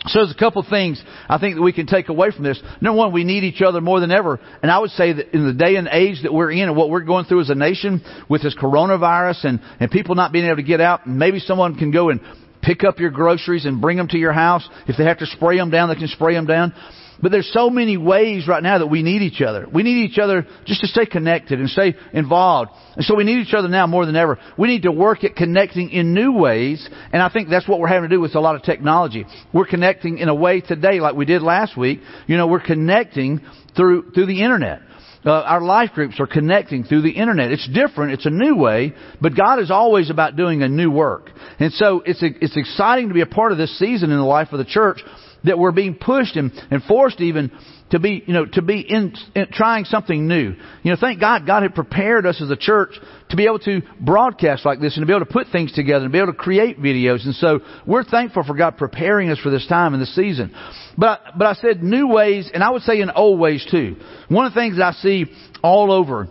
So 0.07 0.21
there's 0.21 0.31
a 0.31 0.39
couple 0.39 0.63
of 0.63 0.69
things 0.69 1.03
I 1.29 1.39
think 1.39 1.57
that 1.57 1.63
we 1.63 1.73
can 1.73 1.87
take 1.87 2.09
away 2.09 2.31
from 2.31 2.45
this. 2.45 2.63
Number 2.81 2.97
one, 2.97 3.13
we 3.13 3.25
need 3.25 3.43
each 3.43 3.61
other 3.61 3.81
more 3.81 3.99
than 3.99 4.13
ever. 4.13 4.39
And 4.63 4.71
I 4.71 4.79
would 4.79 4.91
say 4.91 5.13
that 5.15 5.35
in 5.35 5.49
the 5.49 5.53
day 5.53 5.75
and 5.75 5.89
age 5.91 6.23
that 6.23 6.33
we're 6.33 6.53
in 6.53 6.69
and 6.69 6.77
what 6.77 6.91
we're 6.91 7.01
going 7.01 7.25
through 7.25 7.41
as 7.41 7.51
a 7.51 7.57
nation 7.57 8.05
with 8.29 8.45
this 8.45 8.55
coronavirus 8.55 9.47
and, 9.47 9.61
and 9.81 9.91
people 9.91 10.15
not 10.15 10.31
being 10.31 10.45
able 10.45 10.57
to 10.57 10.63
get 10.63 10.81
out, 10.81 11.09
maybe 11.09 11.41
someone 11.41 11.77
can 11.77 11.91
go 11.91 12.11
and 12.11 12.21
pick 12.63 12.85
up 12.85 13.01
your 13.01 13.11
groceries 13.11 13.65
and 13.65 13.81
bring 13.81 13.97
them 13.97 14.07
to 14.09 14.19
your 14.19 14.33
house. 14.33 14.69
If 14.87 14.97
they 14.97 15.05
have 15.05 15.19
to 15.19 15.27
spray 15.27 15.57
them 15.57 15.71
down, 15.71 15.89
they 15.89 15.97
can 15.97 16.07
spray 16.07 16.35
them 16.35 16.47
down. 16.47 16.73
But 17.23 17.33
there's 17.33 17.51
so 17.53 17.71
many 17.71 17.97
ways 17.97 18.49
right 18.49 18.63
now 18.63 18.79
that 18.79 18.87
we 18.87 19.03
need 19.03 19.23
each 19.23 19.41
other. 19.41 19.67
We 19.73 19.83
need 19.83 20.05
each 20.05 20.19
other 20.19 20.47
just 20.67 20.81
to 20.81 20.87
stay 20.89 21.07
connected 21.07 21.61
and 21.61 21.69
stay 21.71 21.95
involved. 22.13 22.73
And 22.97 23.05
so 23.05 23.15
we 23.15 23.25
need 23.25 23.47
each 23.47 23.55
other 23.55 23.69
now 23.69 23.87
more 23.87 24.05
than 24.07 24.17
ever. 24.17 24.39
We 24.59 24.69
need 24.69 24.83
to 24.83 24.93
work 24.93 25.25
at 25.25 25.37
connecting 25.37 25.91
in 25.91 26.13
new 26.13 26.33
ways. 26.33 26.87
And 27.13 27.23
I 27.23 27.29
think 27.29 27.49
that's 27.49 27.69
what 27.69 27.79
we're 27.79 27.89
having 27.89 28.11
to 28.11 28.17
do 28.17 28.21
with 28.21 28.35
a 28.35 28.41
lot 28.41 28.57
of 28.57 28.63
technology. 28.63 29.27
We're 29.53 29.67
connecting 29.67 30.19
in 30.19 30.29
a 30.29 30.35
way 30.35 30.61
today 30.61 31.01
like 31.01 31.15
we 31.15 31.25
did 31.25 31.43
last 31.43 31.77
week. 31.77 32.01
You 32.27 32.37
know, 32.37 32.47
we're 32.47 32.61
connecting 32.61 33.41
through, 33.77 34.11
through 34.13 34.27
the 34.27 34.43
internet. 34.43 34.81
Uh, 35.27 35.41
our 35.41 35.63
life 35.63 35.91
groups 35.95 36.21
are 36.21 36.27
connecting 36.27 36.85
through 36.85 37.01
the 37.01 37.11
internet. 37.11 37.51
It's 37.51 37.67
different. 37.69 38.13
It's 38.13 38.27
a 38.27 38.31
new 38.31 38.57
way, 38.57 38.93
but 39.23 39.35
God 39.35 39.59
is 39.59 39.71
always 39.71 40.11
about 40.11 40.37
doing 40.37 40.63
a 40.63 40.69
new 40.69 40.91
work. 40.91 41.31
And 41.59 41.73
so 41.73 42.03
it's, 42.05 42.19
it's 42.23 42.57
exciting 42.59 43.09
to 43.09 43.15
be 43.15 43.23
a 43.23 43.27
part 43.27 43.51
of 43.51 43.57
this 43.57 43.79
season 43.79 44.11
in 44.11 44.19
the 44.19 44.25
life 44.25 44.49
of 44.53 44.59
the 44.59 44.67
church 44.67 45.03
that 45.45 45.59
we're 45.59 45.73
being 45.73 45.95
pushed 45.95 46.37
and, 46.37 46.53
and 46.71 46.83
forced 46.85 47.21
even 47.21 47.51
to 47.91 47.99
be, 47.99 48.23
you 48.27 48.33
know, 48.33 48.47
to 48.47 48.63
be 48.63 48.81
in, 48.81 49.15
in, 49.35 49.47
trying 49.53 49.85
something 49.85 50.27
new. 50.27 50.55
You 50.83 50.91
know, 50.91 50.97
thank 51.01 51.21
God 51.21 51.47
God 51.47 51.63
had 51.63 51.75
prepared 51.75 52.27
us 52.27 52.41
as 52.43 52.51
a 52.51 52.57
church 52.57 52.99
to 53.31 53.37
be 53.37 53.45
able 53.45 53.59
to 53.61 53.83
broadcast 54.01 54.65
like 54.65 54.81
this 54.81 54.97
and 54.97 55.03
to 55.03 55.07
be 55.07 55.13
able 55.13 55.27
to 55.27 55.33
put 55.33 55.49
things 55.53 55.73
together 55.73 56.05
and 56.05 56.13
be 56.13 56.19
able 56.19 56.33
to 56.33 56.39
create 56.39 56.81
videos. 56.81 57.25
And 57.25 57.35
so 57.35 57.61
we're 57.87 58.05
thankful 58.05 58.43
for 58.43 58.55
God 58.55 58.77
preparing 58.79 59.31
us 59.31 59.39
for 59.39 59.51
this 59.51 59.67
time 59.67 59.93
and 59.93 60.03
this 60.03 60.15
season. 60.15 60.55
But, 60.97 61.21
but 61.39 61.47
I 61.47 61.55
said 61.55 61.83
new 61.83 62.09
ways, 62.09 62.51
and 62.53 62.63
I 62.63 62.71
would 62.71 62.83
say 62.83 63.01
in 63.01 63.11
old 63.11 63.39
ways 63.39 63.67
too. 63.71 63.97
One 64.29 64.47
of 64.47 64.55
the 64.55 64.61
things 64.61 64.79
that 64.79 64.85
I 64.85 64.93
see 64.93 65.27
all 65.63 65.93
over 65.93 66.29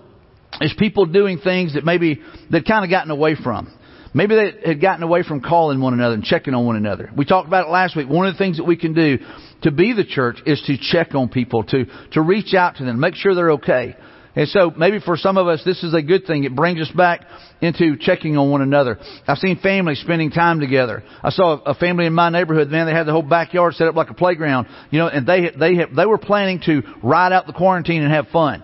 is 0.61 0.73
people 0.77 1.05
doing 1.05 1.39
things 1.39 1.75
that 1.75 1.85
maybe 1.85 2.21
they've 2.51 2.65
kind 2.65 2.83
of 2.83 2.89
gotten 2.89 3.11
away 3.11 3.35
from. 3.35 3.73
Maybe 4.13 4.35
they 4.35 4.69
had 4.69 4.81
gotten 4.81 5.03
away 5.03 5.23
from 5.23 5.41
calling 5.41 5.81
one 5.81 5.93
another 5.93 6.13
and 6.13 6.23
checking 6.23 6.53
on 6.53 6.65
one 6.65 6.75
another. 6.75 7.09
We 7.15 7.25
talked 7.25 7.47
about 7.47 7.67
it 7.67 7.71
last 7.71 7.95
week. 7.95 8.07
One 8.07 8.27
of 8.27 8.33
the 8.33 8.37
things 8.37 8.57
that 8.57 8.65
we 8.65 8.77
can 8.77 8.93
do 8.93 9.17
to 9.63 9.71
be 9.71 9.93
the 9.93 10.05
church 10.05 10.37
is 10.45 10.61
to 10.67 10.77
check 10.77 11.15
on 11.15 11.29
people, 11.29 11.63
to, 11.65 11.85
to 12.11 12.21
reach 12.21 12.53
out 12.53 12.77
to 12.77 12.85
them, 12.85 12.99
make 12.99 13.15
sure 13.15 13.33
they're 13.33 13.53
okay. 13.53 13.95
And 14.35 14.47
so 14.47 14.71
maybe 14.75 14.99
for 14.99 15.15
some 15.15 15.37
of 15.37 15.47
us, 15.47 15.61
this 15.63 15.83
is 15.83 15.93
a 15.93 16.01
good 16.01 16.25
thing. 16.25 16.43
It 16.43 16.55
brings 16.55 16.81
us 16.81 16.91
back 16.95 17.21
into 17.61 17.97
checking 17.97 18.35
on 18.35 18.49
one 18.49 18.61
another. 18.61 18.97
I've 19.27 19.37
seen 19.37 19.59
families 19.59 19.99
spending 19.99 20.31
time 20.31 20.59
together. 20.59 21.03
I 21.21 21.29
saw 21.29 21.59
a 21.63 21.75
family 21.75 22.07
in 22.07 22.13
my 22.13 22.29
neighborhood, 22.29 22.69
man, 22.69 22.87
they 22.87 22.93
had 22.93 23.05
the 23.05 23.11
whole 23.11 23.21
backyard 23.21 23.75
set 23.75 23.87
up 23.87 23.95
like 23.95 24.09
a 24.09 24.15
playground, 24.15 24.67
you 24.89 24.99
know, 24.99 25.07
and 25.07 25.27
they, 25.27 25.51
they, 25.57 25.85
they 25.95 26.05
were 26.05 26.17
planning 26.17 26.61
to 26.65 26.81
ride 27.03 27.31
out 27.31 27.45
the 27.45 27.53
quarantine 27.53 28.01
and 28.01 28.11
have 28.11 28.27
fun. 28.29 28.63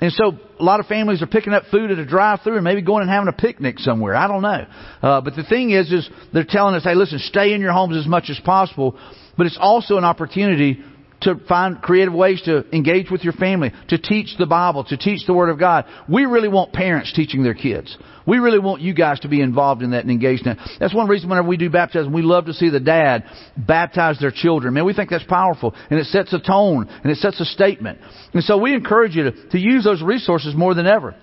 And 0.00 0.12
so 0.12 0.38
a 0.60 0.62
lot 0.62 0.78
of 0.78 0.86
families 0.86 1.22
are 1.22 1.26
picking 1.26 1.52
up 1.52 1.64
food 1.70 1.90
at 1.90 1.98
a 1.98 2.06
drive-through 2.06 2.54
and 2.54 2.64
maybe 2.64 2.82
going 2.82 3.02
and 3.02 3.10
having 3.10 3.28
a 3.28 3.32
picnic 3.32 3.78
somewhere. 3.80 4.14
I 4.14 4.28
don't 4.28 4.42
know. 4.42 4.66
Uh, 5.02 5.20
but 5.20 5.34
the 5.34 5.42
thing 5.42 5.70
is, 5.70 5.90
is 5.90 6.08
they're 6.32 6.46
telling 6.48 6.76
us, 6.76 6.84
hey, 6.84 6.94
listen, 6.94 7.18
stay 7.18 7.52
in 7.52 7.60
your 7.60 7.72
homes 7.72 7.96
as 7.96 8.06
much 8.06 8.30
as 8.30 8.38
possible. 8.40 8.98
But 9.36 9.46
it's 9.46 9.58
also 9.60 9.96
an 9.96 10.04
opportunity 10.04 10.82
to 11.22 11.36
find 11.48 11.80
creative 11.82 12.14
ways 12.14 12.40
to 12.42 12.64
engage 12.74 13.10
with 13.10 13.24
your 13.24 13.32
family, 13.32 13.72
to 13.88 13.98
teach 13.98 14.36
the 14.38 14.46
Bible, 14.46 14.84
to 14.84 14.96
teach 14.96 15.26
the 15.26 15.34
Word 15.34 15.48
of 15.48 15.58
God. 15.58 15.84
We 16.08 16.24
really 16.26 16.48
want 16.48 16.72
parents 16.72 17.12
teaching 17.12 17.42
their 17.42 17.54
kids. 17.54 17.96
We 18.26 18.38
really 18.38 18.58
want 18.58 18.82
you 18.82 18.94
guys 18.94 19.20
to 19.20 19.28
be 19.28 19.40
involved 19.40 19.82
in 19.82 19.92
that 19.92 20.02
and 20.02 20.10
engaged 20.10 20.46
in 20.46 20.56
that. 20.56 20.70
That's 20.78 20.94
one 20.94 21.08
reason 21.08 21.30
whenever 21.30 21.48
we 21.48 21.56
do 21.56 21.70
baptism, 21.70 22.12
we 22.12 22.22
love 22.22 22.44
to 22.46 22.52
see 22.52 22.68
the 22.68 22.78
dad 22.78 23.24
baptize 23.56 24.18
their 24.20 24.30
children. 24.30 24.74
Man, 24.74 24.84
we 24.84 24.92
think 24.92 25.10
that's 25.10 25.24
powerful. 25.24 25.74
And 25.90 25.98
it 25.98 26.06
sets 26.06 26.32
a 26.34 26.38
tone 26.38 26.88
and 26.88 27.10
it 27.10 27.16
sets 27.16 27.40
a 27.40 27.46
statement. 27.46 27.98
And 28.34 28.44
so 28.44 28.58
we 28.58 28.74
encourage 28.74 29.16
you 29.16 29.24
to, 29.24 29.48
to 29.50 29.58
use 29.58 29.82
those 29.82 30.02
resources 30.02 30.54
more 30.54 30.74
than 30.74 30.86
ever. 30.86 31.14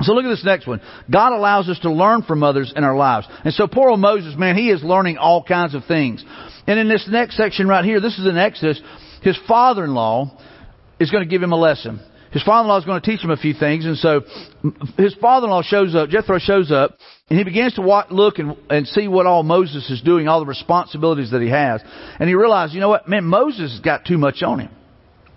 So 0.00 0.12
look 0.12 0.24
at 0.24 0.28
this 0.28 0.44
next 0.44 0.66
one. 0.66 0.80
God 1.10 1.32
allows 1.32 1.68
us 1.68 1.78
to 1.80 1.90
learn 1.90 2.22
from 2.22 2.42
others 2.42 2.72
in 2.74 2.84
our 2.84 2.96
lives. 2.96 3.26
And 3.44 3.52
so 3.52 3.66
poor 3.66 3.90
old 3.90 4.00
Moses, 4.00 4.34
man, 4.36 4.56
he 4.56 4.70
is 4.70 4.82
learning 4.82 5.18
all 5.18 5.42
kinds 5.42 5.74
of 5.74 5.84
things. 5.86 6.24
And 6.66 6.78
in 6.78 6.88
this 6.88 7.06
next 7.10 7.36
section 7.36 7.66
right 7.66 7.84
here, 7.84 8.00
this 8.00 8.18
is 8.18 8.26
in 8.26 8.36
Exodus, 8.36 8.80
his 9.22 9.38
father-in-law 9.46 10.38
is 10.98 11.10
going 11.10 11.24
to 11.24 11.30
give 11.30 11.42
him 11.42 11.52
a 11.52 11.56
lesson. 11.56 12.00
His 12.30 12.42
father-in-law 12.42 12.78
is 12.78 12.84
going 12.84 13.00
to 13.00 13.10
teach 13.10 13.24
him 13.24 13.30
a 13.30 13.36
few 13.36 13.54
things, 13.54 13.86
and 13.86 13.96
so 13.96 14.20
his 14.98 15.14
father-in-law 15.14 15.62
shows 15.62 15.94
up. 15.94 16.10
Jethro 16.10 16.38
shows 16.38 16.70
up, 16.70 16.98
and 17.30 17.38
he 17.38 17.44
begins 17.44 17.74
to 17.74 17.82
walk, 17.82 18.10
look 18.10 18.38
and, 18.38 18.56
and 18.68 18.86
see 18.86 19.08
what 19.08 19.24
all 19.26 19.42
Moses 19.42 19.88
is 19.90 20.02
doing, 20.02 20.28
all 20.28 20.40
the 20.40 20.46
responsibilities 20.46 21.30
that 21.30 21.40
he 21.40 21.48
has, 21.48 21.80
and 22.20 22.28
he 22.28 22.34
realizes, 22.34 22.74
you 22.74 22.80
know 22.80 22.90
what, 22.90 23.08
man, 23.08 23.24
Moses 23.24 23.72
has 23.72 23.80
got 23.80 24.04
too 24.04 24.18
much 24.18 24.42
on 24.42 24.60
him. 24.60 24.70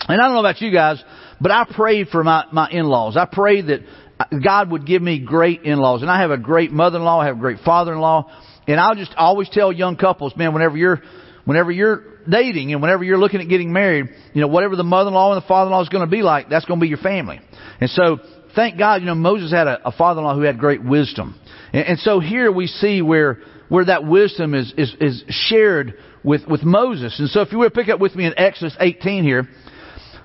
And 0.07 0.19
I 0.19 0.25
don't 0.25 0.33
know 0.33 0.39
about 0.39 0.61
you 0.61 0.71
guys, 0.71 1.01
but 1.39 1.51
I 1.51 1.65
prayed 1.65 2.09
for 2.09 2.23
my, 2.23 2.45
my 2.51 2.69
in-laws. 2.69 3.15
I 3.15 3.25
prayed 3.25 3.67
that 3.67 3.81
uh, 4.19 4.25
God 4.43 4.71
would 4.71 4.85
give 4.85 5.01
me 5.01 5.19
great 5.19 5.61
in-laws. 5.63 6.01
And 6.01 6.09
I 6.09 6.21
have 6.21 6.31
a 6.31 6.37
great 6.37 6.71
mother-in-law. 6.71 7.19
I 7.19 7.27
have 7.27 7.37
a 7.37 7.39
great 7.39 7.59
father-in-law. 7.59 8.31
And 8.67 8.79
I'll 8.79 8.95
just 8.95 9.13
always 9.15 9.47
tell 9.49 9.71
young 9.71 9.95
couples, 9.95 10.33
man, 10.35 10.53
whenever 10.53 10.75
you're, 10.75 11.01
whenever 11.45 11.71
you're 11.71 12.10
dating 12.29 12.73
and 12.73 12.81
whenever 12.81 13.03
you're 13.03 13.17
looking 13.17 13.41
at 13.41 13.49
getting 13.49 13.71
married, 13.71 14.09
you 14.33 14.41
know, 14.41 14.47
whatever 14.47 14.75
the 14.75 14.83
mother-in-law 14.83 15.33
and 15.33 15.41
the 15.41 15.47
father-in-law 15.47 15.81
is 15.81 15.89
going 15.89 16.05
to 16.05 16.09
be 16.09 16.21
like, 16.21 16.49
that's 16.49 16.65
going 16.65 16.79
to 16.79 16.83
be 16.83 16.89
your 16.89 16.97
family. 16.97 17.39
And 17.79 17.89
so, 17.89 18.19
thank 18.55 18.77
God, 18.77 19.01
you 19.01 19.07
know, 19.07 19.15
Moses 19.15 19.51
had 19.51 19.67
a, 19.67 19.87
a 19.87 19.91
father-in-law 19.91 20.35
who 20.35 20.41
had 20.41 20.59
great 20.59 20.83
wisdom. 20.83 21.39
And, 21.73 21.85
and 21.85 21.99
so 21.99 22.19
here 22.19 22.51
we 22.51 22.67
see 22.67 23.01
where, 23.01 23.39
where 23.69 23.85
that 23.85 24.05
wisdom 24.05 24.53
is, 24.53 24.73
is, 24.77 24.95
is 24.99 25.23
shared 25.29 25.95
with, 26.23 26.47
with 26.47 26.63
Moses. 26.63 27.19
And 27.19 27.29
so 27.29 27.41
if 27.41 27.51
you 27.51 27.59
would 27.59 27.73
pick 27.73 27.89
up 27.89 27.99
with 27.99 28.15
me 28.15 28.25
in 28.25 28.33
Exodus 28.37 28.75
18 28.79 29.23
here, 29.23 29.47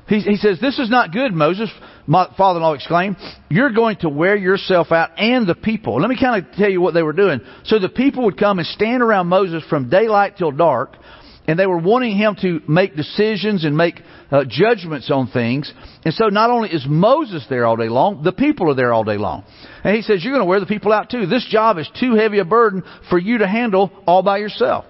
he, 0.08 0.20
he 0.20 0.36
says, 0.36 0.60
This 0.60 0.78
is 0.78 0.88
not 0.88 1.12
good, 1.12 1.32
Moses. 1.32 1.70
My 2.06 2.32
father 2.36 2.58
in 2.58 2.62
law 2.62 2.74
exclaimed, 2.74 3.16
You're 3.48 3.72
going 3.72 3.96
to 3.98 4.08
wear 4.08 4.36
yourself 4.36 4.92
out 4.92 5.10
and 5.18 5.46
the 5.46 5.54
people. 5.54 6.00
Let 6.00 6.08
me 6.08 6.18
kind 6.20 6.44
of 6.44 6.52
tell 6.52 6.70
you 6.70 6.80
what 6.80 6.94
they 6.94 7.02
were 7.02 7.12
doing. 7.12 7.40
So 7.64 7.78
the 7.78 7.88
people 7.88 8.24
would 8.24 8.38
come 8.38 8.58
and 8.58 8.68
stand 8.68 9.02
around 9.02 9.26
Moses 9.26 9.64
from 9.68 9.90
daylight 9.90 10.36
till 10.38 10.52
dark, 10.52 10.94
and 11.46 11.58
they 11.58 11.66
were 11.66 11.78
wanting 11.78 12.16
him 12.16 12.36
to 12.42 12.60
make 12.68 12.96
decisions 12.96 13.64
and 13.64 13.76
make 13.76 14.00
uh, 14.30 14.44
judgments 14.48 15.10
on 15.10 15.28
things. 15.28 15.72
And 16.04 16.12
so 16.14 16.26
not 16.28 16.50
only 16.50 16.70
is 16.70 16.84
Moses 16.88 17.46
there 17.48 17.66
all 17.66 17.76
day 17.76 17.88
long, 17.88 18.22
the 18.22 18.32
people 18.32 18.70
are 18.70 18.74
there 18.74 18.92
all 18.92 19.04
day 19.04 19.16
long. 19.16 19.44
And 19.84 19.94
he 19.94 20.02
says, 20.02 20.24
You're 20.24 20.32
going 20.32 20.44
to 20.44 20.48
wear 20.48 20.60
the 20.60 20.66
people 20.66 20.92
out 20.92 21.10
too. 21.10 21.26
This 21.26 21.46
job 21.48 21.78
is 21.78 21.88
too 22.00 22.14
heavy 22.14 22.38
a 22.38 22.44
burden 22.44 22.82
for 23.08 23.18
you 23.18 23.38
to 23.38 23.46
handle 23.46 23.90
all 24.06 24.22
by 24.22 24.38
yourself. 24.38 24.84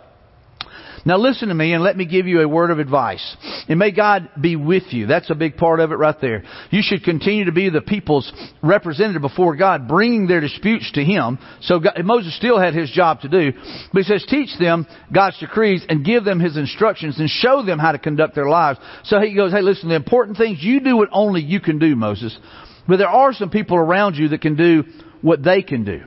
Now 1.06 1.18
listen 1.18 1.48
to 1.48 1.54
me 1.54 1.72
and 1.72 1.84
let 1.84 1.96
me 1.96 2.04
give 2.04 2.26
you 2.26 2.40
a 2.40 2.48
word 2.48 2.72
of 2.72 2.80
advice. 2.80 3.36
And 3.68 3.78
may 3.78 3.92
God 3.92 4.28
be 4.40 4.56
with 4.56 4.82
you. 4.90 5.06
That's 5.06 5.30
a 5.30 5.36
big 5.36 5.56
part 5.56 5.78
of 5.78 5.92
it 5.92 5.94
right 5.94 6.20
there. 6.20 6.42
You 6.70 6.82
should 6.82 7.04
continue 7.04 7.44
to 7.44 7.52
be 7.52 7.70
the 7.70 7.80
people's 7.80 8.30
representative 8.60 9.22
before 9.22 9.54
God, 9.54 9.86
bringing 9.86 10.26
their 10.26 10.40
disputes 10.40 10.90
to 10.92 11.04
Him. 11.04 11.38
So 11.60 11.78
God, 11.78 11.94
Moses 12.04 12.36
still 12.36 12.58
had 12.58 12.74
his 12.74 12.90
job 12.90 13.20
to 13.20 13.28
do. 13.28 13.52
But 13.92 14.02
he 14.02 14.02
says, 14.02 14.26
teach 14.28 14.50
them 14.58 14.84
God's 15.14 15.38
decrees 15.38 15.86
and 15.88 16.04
give 16.04 16.24
them 16.24 16.40
His 16.40 16.56
instructions 16.56 17.20
and 17.20 17.30
show 17.30 17.64
them 17.64 17.78
how 17.78 17.92
to 17.92 17.98
conduct 17.98 18.34
their 18.34 18.48
lives. 18.48 18.80
So 19.04 19.20
he 19.20 19.32
goes, 19.32 19.52
hey 19.52 19.62
listen, 19.62 19.88
the 19.88 19.94
important 19.94 20.36
things, 20.36 20.58
you 20.60 20.80
do 20.80 20.96
what 20.96 21.08
only 21.12 21.40
you 21.40 21.60
can 21.60 21.78
do, 21.78 21.94
Moses. 21.94 22.36
But 22.88 22.96
there 22.96 23.08
are 23.08 23.32
some 23.32 23.50
people 23.50 23.76
around 23.76 24.16
you 24.16 24.28
that 24.28 24.40
can 24.40 24.56
do 24.56 24.82
what 25.22 25.42
they 25.44 25.62
can 25.62 25.84
do. 25.84 26.02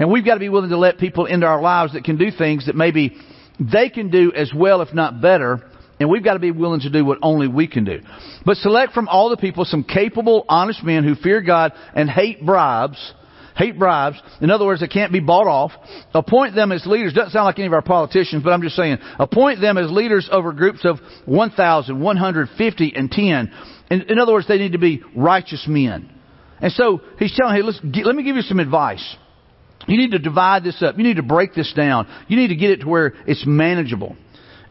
And 0.00 0.10
we've 0.10 0.24
got 0.24 0.34
to 0.34 0.40
be 0.40 0.48
willing 0.48 0.70
to 0.70 0.78
let 0.78 0.98
people 0.98 1.26
into 1.26 1.46
our 1.46 1.60
lives 1.60 1.92
that 1.92 2.02
can 2.02 2.16
do 2.16 2.30
things 2.30 2.66
that 2.66 2.74
maybe 2.74 3.16
they 3.60 3.90
can 3.90 4.10
do 4.10 4.32
as 4.32 4.52
well, 4.54 4.82
if 4.82 4.94
not 4.94 5.20
better, 5.20 5.62
and 6.00 6.08
we've 6.08 6.24
got 6.24 6.34
to 6.34 6.40
be 6.40 6.50
willing 6.50 6.80
to 6.80 6.90
do 6.90 7.04
what 7.04 7.18
only 7.22 7.46
we 7.46 7.66
can 7.66 7.84
do. 7.84 8.00
But 8.44 8.56
select 8.56 8.94
from 8.94 9.06
all 9.06 9.28
the 9.28 9.36
people 9.36 9.66
some 9.66 9.84
capable, 9.84 10.46
honest 10.48 10.82
men 10.82 11.04
who 11.04 11.14
fear 11.14 11.42
God 11.42 11.72
and 11.94 12.08
hate 12.08 12.44
bribes. 12.44 13.14
Hate 13.54 13.78
bribes. 13.78 14.16
In 14.40 14.50
other 14.50 14.64
words, 14.64 14.80
they 14.80 14.86
can't 14.86 15.12
be 15.12 15.20
bought 15.20 15.46
off. 15.46 15.72
Appoint 16.14 16.54
them 16.54 16.72
as 16.72 16.86
leaders. 16.86 17.12
Doesn't 17.12 17.32
sound 17.32 17.44
like 17.44 17.58
any 17.58 17.66
of 17.66 17.74
our 17.74 17.82
politicians, 17.82 18.42
but 18.42 18.54
I'm 18.54 18.62
just 18.62 18.76
saying. 18.76 18.96
Appoint 19.18 19.60
them 19.60 19.76
as 19.76 19.90
leaders 19.90 20.26
over 20.32 20.52
groups 20.52 20.84
of 20.84 20.98
1,000, 21.26 22.00
150, 22.00 22.92
and 22.96 23.10
10. 23.10 23.52
In, 23.90 24.02
in 24.02 24.18
other 24.18 24.32
words, 24.32 24.48
they 24.48 24.56
need 24.56 24.72
to 24.72 24.78
be 24.78 25.02
righteous 25.14 25.66
men. 25.68 26.10
And 26.62 26.72
so 26.72 27.02
he's 27.18 27.36
telling, 27.36 27.54
hey, 27.54 27.62
listen, 27.62 27.92
let 28.04 28.14
me 28.14 28.22
give 28.22 28.36
you 28.36 28.42
some 28.42 28.60
advice. 28.60 29.16
You 29.86 29.96
need 29.96 30.12
to 30.12 30.18
divide 30.18 30.62
this 30.64 30.82
up. 30.82 30.98
You 30.98 31.04
need 31.04 31.16
to 31.16 31.22
break 31.22 31.54
this 31.54 31.72
down. 31.72 32.06
You 32.28 32.36
need 32.36 32.48
to 32.48 32.56
get 32.56 32.70
it 32.70 32.80
to 32.80 32.88
where 32.88 33.14
it's 33.26 33.44
manageable. 33.46 34.16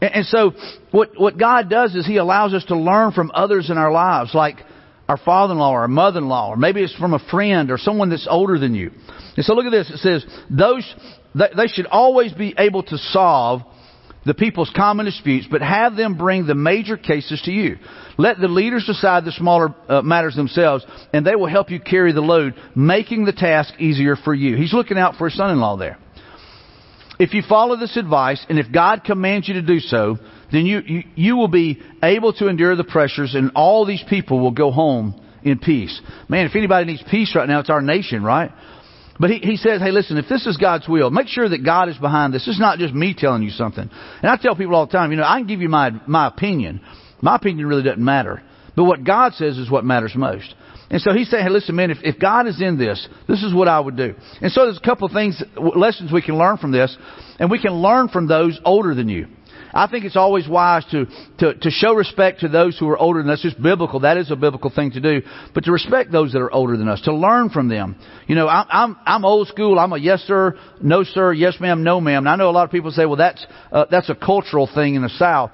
And, 0.01 0.15
and 0.15 0.25
so 0.25 0.53
what, 0.91 1.19
what 1.19 1.37
God 1.37 1.69
does 1.69 1.95
is 1.95 2.05
He 2.05 2.17
allows 2.17 2.53
us 2.53 2.65
to 2.65 2.77
learn 2.77 3.11
from 3.11 3.31
others 3.33 3.69
in 3.69 3.77
our 3.77 3.91
lives, 3.91 4.33
like 4.33 4.57
our 5.07 5.17
father-in-law 5.17 5.71
or 5.71 5.81
our 5.81 5.87
mother-in-law, 5.87 6.49
or 6.49 6.55
maybe 6.55 6.83
it's 6.83 6.95
from 6.95 7.13
a 7.13 7.19
friend 7.31 7.71
or 7.71 7.77
someone 7.77 8.09
that's 8.09 8.27
older 8.29 8.59
than 8.59 8.75
you. 8.75 8.91
And 9.35 9.45
so 9.45 9.53
look 9.53 9.65
at 9.65 9.71
this. 9.71 9.89
It 9.89 9.97
says, 9.97 10.25
those, 10.49 10.95
they 11.33 11.67
should 11.67 11.87
always 11.87 12.31
be 12.31 12.53
able 12.57 12.83
to 12.83 12.97
solve 12.97 13.61
the 14.29 14.36
people's 14.36 14.71
common 14.75 15.07
disputes, 15.07 15.48
but 15.50 15.63
have 15.63 15.95
them 15.95 16.15
bring 16.15 16.45
the 16.45 16.53
major 16.53 16.98
cases 16.98 17.41
to 17.45 17.51
you. 17.51 17.77
Let 18.15 18.39
the 18.39 18.48
leaders 18.48 18.86
decide 18.86 19.25
the 19.25 19.31
smaller 19.31 19.74
uh, 19.88 20.03
matters 20.03 20.36
themselves, 20.36 20.86
and 21.12 21.25
they 21.25 21.36
will 21.36 21.48
help 21.48 21.71
you 21.71 21.79
carry 21.79 22.13
the 22.13 22.21
load, 22.21 22.53
making 22.75 23.25
the 23.25 23.33
task 23.33 23.74
easier 23.79 24.15
for 24.15 24.36
you. 24.36 24.55
He's 24.55 24.71
looking 24.71 25.00
out 25.00 25.15
for 25.15 25.29
his 25.29 25.36
son-in-law 25.36 25.77
there. 25.77 25.98
If 27.17 27.33
you 27.33 27.41
follow 27.50 27.75
this 27.75 27.98
advice, 27.98 28.45
and 28.50 28.59
if 28.59 28.71
God 28.71 29.03
commands 29.03 29.48
you 29.48 29.55
to 29.55 29.63
do 29.63 29.79
so, 29.79 30.19
then 30.51 30.67
you, 30.67 30.81
you, 30.86 31.03
you 31.15 31.36
will 31.36 31.48
be 31.48 31.81
able 32.03 32.31
to 32.33 32.50
endure 32.50 32.75
the 32.75 32.83
pressures, 32.83 33.33
and 33.33 33.53
all 33.55 33.83
these 33.83 34.03
people 34.07 34.39
will 34.39 34.51
go 34.51 34.69
home 34.69 35.19
in 35.41 35.57
peace. 35.57 36.00
Man, 36.27 36.45
if 36.45 36.55
anybody 36.55 36.86
needs 36.86 37.03
peace 37.09 37.33
right 37.36 37.50
now, 37.50 37.62
it's 37.62 37.71
our 37.71 37.81
nation, 37.81 38.24
right? 38.24 38.51
But 39.19 39.31
he, 39.31 39.39
he 39.39 39.57
says, 39.57 39.81
hey, 39.81 39.91
listen, 39.91 40.17
if 40.17 40.29
this 40.29 40.47
is 40.47 40.55
God's 40.55 40.88
will, 40.88 41.09
make 41.09 41.27
sure 41.27 41.49
that 41.49 41.63
God 41.63 41.89
is 41.89 41.97
behind 41.97 42.33
this. 42.33 42.45
This 42.45 42.55
is 42.55 42.59
not 42.59 42.79
just 42.79 42.93
me 42.93 43.13
telling 43.17 43.43
you 43.43 43.49
something. 43.49 43.89
And 44.21 44.31
I 44.31 44.38
tell 44.38 44.55
people 44.55 44.75
all 44.75 44.85
the 44.85 44.91
time, 44.93 45.11
you 45.11 45.17
know, 45.17 45.25
I 45.25 45.39
can 45.39 45.47
give 45.47 45.61
you 45.61 45.69
my, 45.69 45.91
my 46.07 46.27
opinion. 46.27 46.79
My 47.21 47.35
opinion 47.35 47.67
really 47.67 47.83
doesn't 47.83 48.03
matter. 48.03 48.41
But 48.75 48.85
what 48.85 49.03
God 49.03 49.33
says 49.33 49.57
is 49.57 49.69
what 49.69 49.83
matters 49.83 50.13
most. 50.15 50.55
And 50.89 51.01
so 51.01 51.13
he's 51.13 51.29
saying, 51.29 51.43
hey, 51.43 51.49
listen, 51.49 51.75
man, 51.75 51.91
if, 51.91 51.97
if 52.01 52.17
God 52.17 52.47
is 52.47 52.61
in 52.61 52.77
this, 52.77 53.07
this 53.27 53.43
is 53.43 53.53
what 53.53 53.67
I 53.67 53.79
would 53.79 53.97
do. 53.97 54.15
And 54.41 54.51
so 54.51 54.63
there's 54.63 54.77
a 54.77 54.85
couple 54.85 55.05
of 55.05 55.13
things, 55.13 55.41
lessons 55.75 56.11
we 56.11 56.21
can 56.21 56.38
learn 56.38 56.57
from 56.57 56.71
this. 56.71 56.95
And 57.39 57.51
we 57.51 57.61
can 57.61 57.73
learn 57.73 58.07
from 58.07 58.27
those 58.27 58.59
older 58.63 58.95
than 58.95 59.09
you. 59.09 59.27
I 59.73 59.88
think 59.88 60.05
it's 60.05 60.15
always 60.15 60.47
wise 60.47 60.85
to, 60.91 61.05
to, 61.39 61.53
to 61.53 61.69
show 61.69 61.93
respect 61.93 62.41
to 62.41 62.47
those 62.47 62.77
who 62.77 62.88
are 62.89 62.97
older 62.97 63.21
than 63.21 63.31
us. 63.31 63.41
Just 63.41 63.61
biblical. 63.61 64.01
That 64.01 64.17
is 64.17 64.31
a 64.31 64.35
biblical 64.35 64.69
thing 64.69 64.91
to 64.91 64.99
do. 64.99 65.21
But 65.53 65.65
to 65.65 65.71
respect 65.71 66.11
those 66.11 66.33
that 66.33 66.39
are 66.39 66.51
older 66.51 66.77
than 66.77 66.88
us, 66.88 67.01
to 67.01 67.13
learn 67.13 67.49
from 67.49 67.69
them. 67.69 67.95
You 68.27 68.35
know, 68.35 68.47
I'm, 68.47 68.65
I'm, 68.69 68.97
I'm 69.05 69.25
old 69.25 69.47
school. 69.47 69.79
I'm 69.79 69.93
a 69.93 69.97
yes 69.97 70.21
sir, 70.21 70.57
no 70.81 71.03
sir, 71.03 71.33
yes 71.33 71.55
ma'am, 71.59 71.83
no 71.83 72.01
ma'am. 72.01 72.19
And 72.19 72.29
I 72.29 72.35
know 72.35 72.49
a 72.49 72.51
lot 72.51 72.65
of 72.65 72.71
people 72.71 72.91
say, 72.91 73.05
well, 73.05 73.17
that's, 73.17 73.45
uh, 73.71 73.85
that's 73.89 74.09
a 74.09 74.15
cultural 74.15 74.69
thing 74.73 74.95
in 74.95 75.01
the 75.01 75.09
South. 75.09 75.51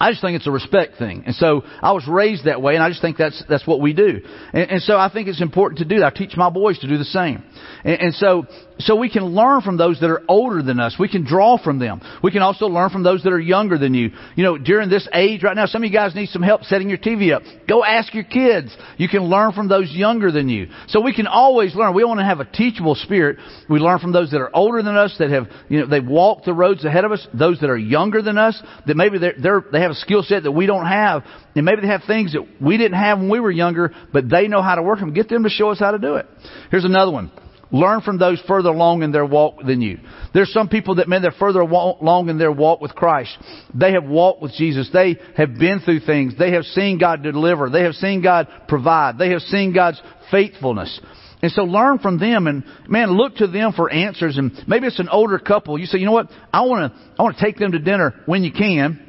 I 0.00 0.10
just 0.10 0.22
think 0.22 0.36
it's 0.36 0.46
a 0.46 0.50
respect 0.50 0.98
thing. 0.98 1.22
And 1.26 1.34
so 1.36 1.62
I 1.80 1.92
was 1.92 2.06
raised 2.08 2.46
that 2.46 2.60
way 2.60 2.74
and 2.74 2.82
I 2.82 2.88
just 2.88 3.00
think 3.00 3.16
that's, 3.16 3.42
that's 3.48 3.66
what 3.66 3.80
we 3.80 3.92
do. 3.92 4.20
And, 4.52 4.70
and 4.70 4.82
so 4.82 4.96
I 4.96 5.08
think 5.12 5.28
it's 5.28 5.40
important 5.40 5.78
to 5.78 5.84
do 5.84 6.00
that. 6.00 6.06
I 6.06 6.10
teach 6.10 6.36
my 6.36 6.50
boys 6.50 6.78
to 6.80 6.88
do 6.88 6.98
the 6.98 7.04
same. 7.04 7.44
And, 7.84 8.00
and 8.00 8.14
so 8.14 8.46
so 8.78 8.96
we 8.96 9.08
can 9.08 9.24
learn 9.24 9.60
from 9.60 9.76
those 9.76 10.00
that 10.00 10.10
are 10.10 10.22
older 10.28 10.62
than 10.62 10.80
us. 10.80 10.96
We 10.98 11.08
can 11.08 11.24
draw 11.24 11.62
from 11.62 11.78
them. 11.78 12.00
We 12.22 12.32
can 12.32 12.42
also 12.42 12.66
learn 12.66 12.90
from 12.90 13.04
those 13.04 13.22
that 13.22 13.32
are 13.32 13.40
younger 13.40 13.78
than 13.78 13.94
you. 13.94 14.10
You 14.34 14.44
know, 14.44 14.58
during 14.58 14.88
this 14.90 15.08
age 15.12 15.42
right 15.44 15.54
now, 15.54 15.66
some 15.66 15.82
of 15.82 15.90
you 15.90 15.96
guys 15.96 16.14
need 16.14 16.28
some 16.30 16.42
help 16.42 16.64
setting 16.64 16.88
your 16.88 16.98
TV 16.98 17.32
up. 17.32 17.42
Go 17.68 17.84
ask 17.84 18.12
your 18.12 18.24
kids. 18.24 18.76
You 18.96 19.08
can 19.08 19.22
learn 19.22 19.52
from 19.52 19.68
those 19.68 19.92
younger 19.92 20.32
than 20.32 20.48
you. 20.48 20.68
So 20.88 21.00
we 21.00 21.14
can 21.14 21.28
always 21.28 21.74
learn. 21.76 21.94
We 21.94 22.04
want 22.04 22.18
to 22.18 22.24
have 22.24 22.40
a 22.40 22.44
teachable 22.44 22.96
spirit. 22.96 23.38
We 23.68 23.78
learn 23.78 24.00
from 24.00 24.12
those 24.12 24.32
that 24.32 24.40
are 24.40 24.54
older 24.54 24.82
than 24.82 24.96
us, 24.96 25.14
that 25.18 25.30
have, 25.30 25.46
you 25.68 25.80
know, 25.80 25.86
they've 25.86 26.06
walked 26.06 26.44
the 26.46 26.52
roads 26.52 26.84
ahead 26.84 27.04
of 27.04 27.12
us. 27.12 27.26
Those 27.32 27.60
that 27.60 27.70
are 27.70 27.78
younger 27.78 28.22
than 28.22 28.38
us, 28.38 28.60
that 28.86 28.96
maybe 28.96 29.18
they're, 29.18 29.34
they're 29.40 29.64
they 29.70 29.80
have 29.80 29.92
a 29.92 29.96
skill 29.96 30.24
set 30.24 30.42
that 30.42 30.52
we 30.52 30.66
don't 30.66 30.86
have. 30.86 31.22
And 31.54 31.64
maybe 31.64 31.82
they 31.82 31.88
have 31.88 32.02
things 32.08 32.32
that 32.32 32.44
we 32.60 32.76
didn't 32.76 32.98
have 32.98 33.18
when 33.18 33.30
we 33.30 33.38
were 33.38 33.52
younger, 33.52 33.92
but 34.12 34.28
they 34.28 34.48
know 34.48 34.62
how 34.62 34.74
to 34.74 34.82
work 34.82 34.98
them. 34.98 35.12
Get 35.12 35.28
them 35.28 35.44
to 35.44 35.48
show 35.48 35.70
us 35.70 35.78
how 35.78 35.92
to 35.92 35.98
do 35.98 36.16
it. 36.16 36.26
Here's 36.70 36.84
another 36.84 37.12
one. 37.12 37.30
Learn 37.74 38.02
from 38.02 38.18
those 38.18 38.40
further 38.46 38.68
along 38.68 39.02
in 39.02 39.10
their 39.10 39.26
walk 39.26 39.56
than 39.66 39.80
you. 39.80 39.98
There's 40.32 40.52
some 40.52 40.68
people 40.68 40.94
that, 40.94 41.08
man, 41.08 41.22
they're 41.22 41.32
further 41.32 41.58
along 41.58 42.28
in 42.28 42.38
their 42.38 42.52
walk 42.52 42.80
with 42.80 42.94
Christ. 42.94 43.36
They 43.74 43.94
have 43.94 44.04
walked 44.04 44.40
with 44.40 44.52
Jesus. 44.52 44.88
They 44.92 45.18
have 45.36 45.58
been 45.58 45.80
through 45.80 46.00
things. 46.00 46.34
They 46.38 46.52
have 46.52 46.62
seen 46.66 46.98
God 46.98 47.24
deliver. 47.24 47.68
They 47.70 47.82
have 47.82 47.94
seen 47.94 48.22
God 48.22 48.46
provide. 48.68 49.18
They 49.18 49.30
have 49.30 49.40
seen 49.40 49.74
God's 49.74 50.00
faithfulness. 50.30 51.00
And 51.42 51.50
so 51.50 51.62
learn 51.62 51.98
from 51.98 52.20
them 52.20 52.46
and 52.46 52.62
man, 52.88 53.10
look 53.10 53.34
to 53.38 53.48
them 53.48 53.72
for 53.72 53.90
answers. 53.90 54.38
And 54.38 54.52
maybe 54.68 54.86
it's 54.86 55.00
an 55.00 55.08
older 55.08 55.40
couple. 55.40 55.76
You 55.76 55.86
say, 55.86 55.98
you 55.98 56.06
know 56.06 56.12
what? 56.12 56.30
I 56.52 56.60
want 56.60 56.92
to, 56.92 57.00
I 57.18 57.22
want 57.24 57.38
to 57.38 57.44
take 57.44 57.58
them 57.58 57.72
to 57.72 57.80
dinner 57.80 58.14
when 58.26 58.44
you 58.44 58.52
can. 58.52 59.00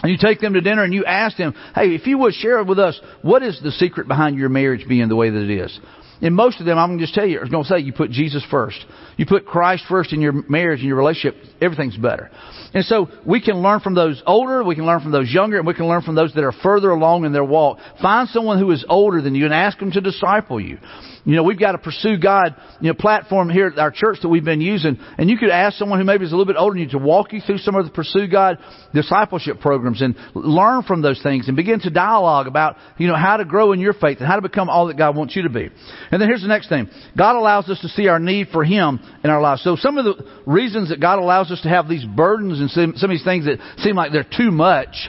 And 0.00 0.12
you 0.12 0.16
take 0.16 0.38
them 0.38 0.52
to 0.52 0.60
dinner 0.60 0.84
and 0.84 0.94
you 0.94 1.04
ask 1.04 1.36
them, 1.36 1.54
hey, 1.74 1.88
if 1.96 2.06
you 2.06 2.18
would 2.18 2.34
share 2.34 2.62
with 2.62 2.78
us, 2.78 3.00
what 3.22 3.42
is 3.42 3.60
the 3.64 3.72
secret 3.72 4.06
behind 4.06 4.36
your 4.36 4.48
marriage 4.48 4.86
being 4.88 5.08
the 5.08 5.16
way 5.16 5.30
that 5.30 5.42
it 5.42 5.50
is? 5.50 5.80
And 6.22 6.36
most 6.36 6.60
of 6.60 6.66
them, 6.66 6.78
I'm 6.78 6.90
going 6.90 6.98
to 7.00 7.04
just 7.04 7.14
tell 7.14 7.26
you, 7.26 7.40
are 7.40 7.48
going 7.48 7.64
to 7.64 7.68
say 7.68 7.80
you 7.80 7.92
put 7.92 8.12
Jesus 8.12 8.44
first. 8.48 8.78
You 9.16 9.26
put 9.26 9.44
Christ 9.44 9.84
first 9.88 10.12
in 10.12 10.20
your 10.20 10.32
marriage 10.48 10.78
and 10.78 10.88
your 10.88 10.96
relationship, 10.96 11.36
everything's 11.60 11.96
better. 11.96 12.30
And 12.72 12.84
so 12.84 13.08
we 13.26 13.42
can 13.42 13.56
learn 13.56 13.80
from 13.80 13.94
those 13.94 14.22
older, 14.24 14.62
we 14.62 14.76
can 14.76 14.86
learn 14.86 15.00
from 15.00 15.10
those 15.10 15.30
younger, 15.30 15.58
and 15.58 15.66
we 15.66 15.74
can 15.74 15.88
learn 15.88 16.02
from 16.02 16.14
those 16.14 16.32
that 16.34 16.44
are 16.44 16.52
further 16.52 16.90
along 16.90 17.24
in 17.24 17.32
their 17.32 17.44
walk. 17.44 17.78
Find 18.00 18.28
someone 18.28 18.60
who 18.60 18.70
is 18.70 18.84
older 18.88 19.20
than 19.20 19.34
you 19.34 19.44
and 19.44 19.52
ask 19.52 19.78
them 19.78 19.90
to 19.90 20.00
disciple 20.00 20.60
you. 20.60 20.78
You 21.24 21.36
know, 21.36 21.44
we've 21.44 21.58
got 21.58 21.76
a 21.76 21.78
Pursue 21.78 22.18
God, 22.18 22.56
you 22.80 22.88
know, 22.88 22.94
platform 22.94 23.48
here 23.48 23.68
at 23.68 23.78
our 23.78 23.92
church 23.92 24.18
that 24.22 24.28
we've 24.28 24.44
been 24.44 24.60
using. 24.60 24.98
And 25.18 25.30
you 25.30 25.38
could 25.38 25.50
ask 25.50 25.78
someone 25.78 26.00
who 26.00 26.04
maybe 26.04 26.24
is 26.24 26.32
a 26.32 26.36
little 26.36 26.52
bit 26.52 26.58
older 26.58 26.74
than 26.74 26.82
you 26.82 26.88
to 26.90 26.98
walk 26.98 27.32
you 27.32 27.40
through 27.40 27.58
some 27.58 27.76
of 27.76 27.84
the 27.84 27.92
Pursue 27.92 28.26
God 28.26 28.58
discipleship 28.92 29.60
programs 29.60 30.02
and 30.02 30.16
learn 30.34 30.82
from 30.82 31.00
those 31.00 31.22
things 31.22 31.46
and 31.46 31.56
begin 31.56 31.78
to 31.80 31.90
dialogue 31.90 32.48
about, 32.48 32.76
you 32.98 33.06
know, 33.06 33.14
how 33.14 33.36
to 33.36 33.44
grow 33.44 33.72
in 33.72 33.78
your 33.78 33.92
faith 33.92 34.18
and 34.18 34.26
how 34.26 34.34
to 34.34 34.42
become 34.42 34.68
all 34.68 34.88
that 34.88 34.98
God 34.98 35.14
wants 35.14 35.36
you 35.36 35.42
to 35.42 35.48
be. 35.48 35.70
And 36.10 36.20
then 36.20 36.28
here's 36.28 36.42
the 36.42 36.48
next 36.48 36.68
thing. 36.68 36.88
God 37.16 37.36
allows 37.36 37.68
us 37.68 37.80
to 37.82 37.88
see 37.88 38.08
our 38.08 38.18
need 38.18 38.48
for 38.48 38.64
Him 38.64 38.98
in 39.22 39.30
our 39.30 39.40
lives. 39.40 39.62
So 39.62 39.76
some 39.76 39.98
of 39.98 40.04
the 40.04 40.26
reasons 40.44 40.88
that 40.88 41.00
God 41.00 41.20
allows 41.20 41.52
us 41.52 41.60
to 41.62 41.68
have 41.68 41.88
these 41.88 42.04
burdens 42.04 42.58
and 42.58 42.68
some, 42.68 42.94
some 42.96 43.10
of 43.10 43.14
these 43.14 43.24
things 43.24 43.44
that 43.44 43.58
seem 43.78 43.94
like 43.94 44.10
they're 44.10 44.24
too 44.24 44.50
much 44.50 45.08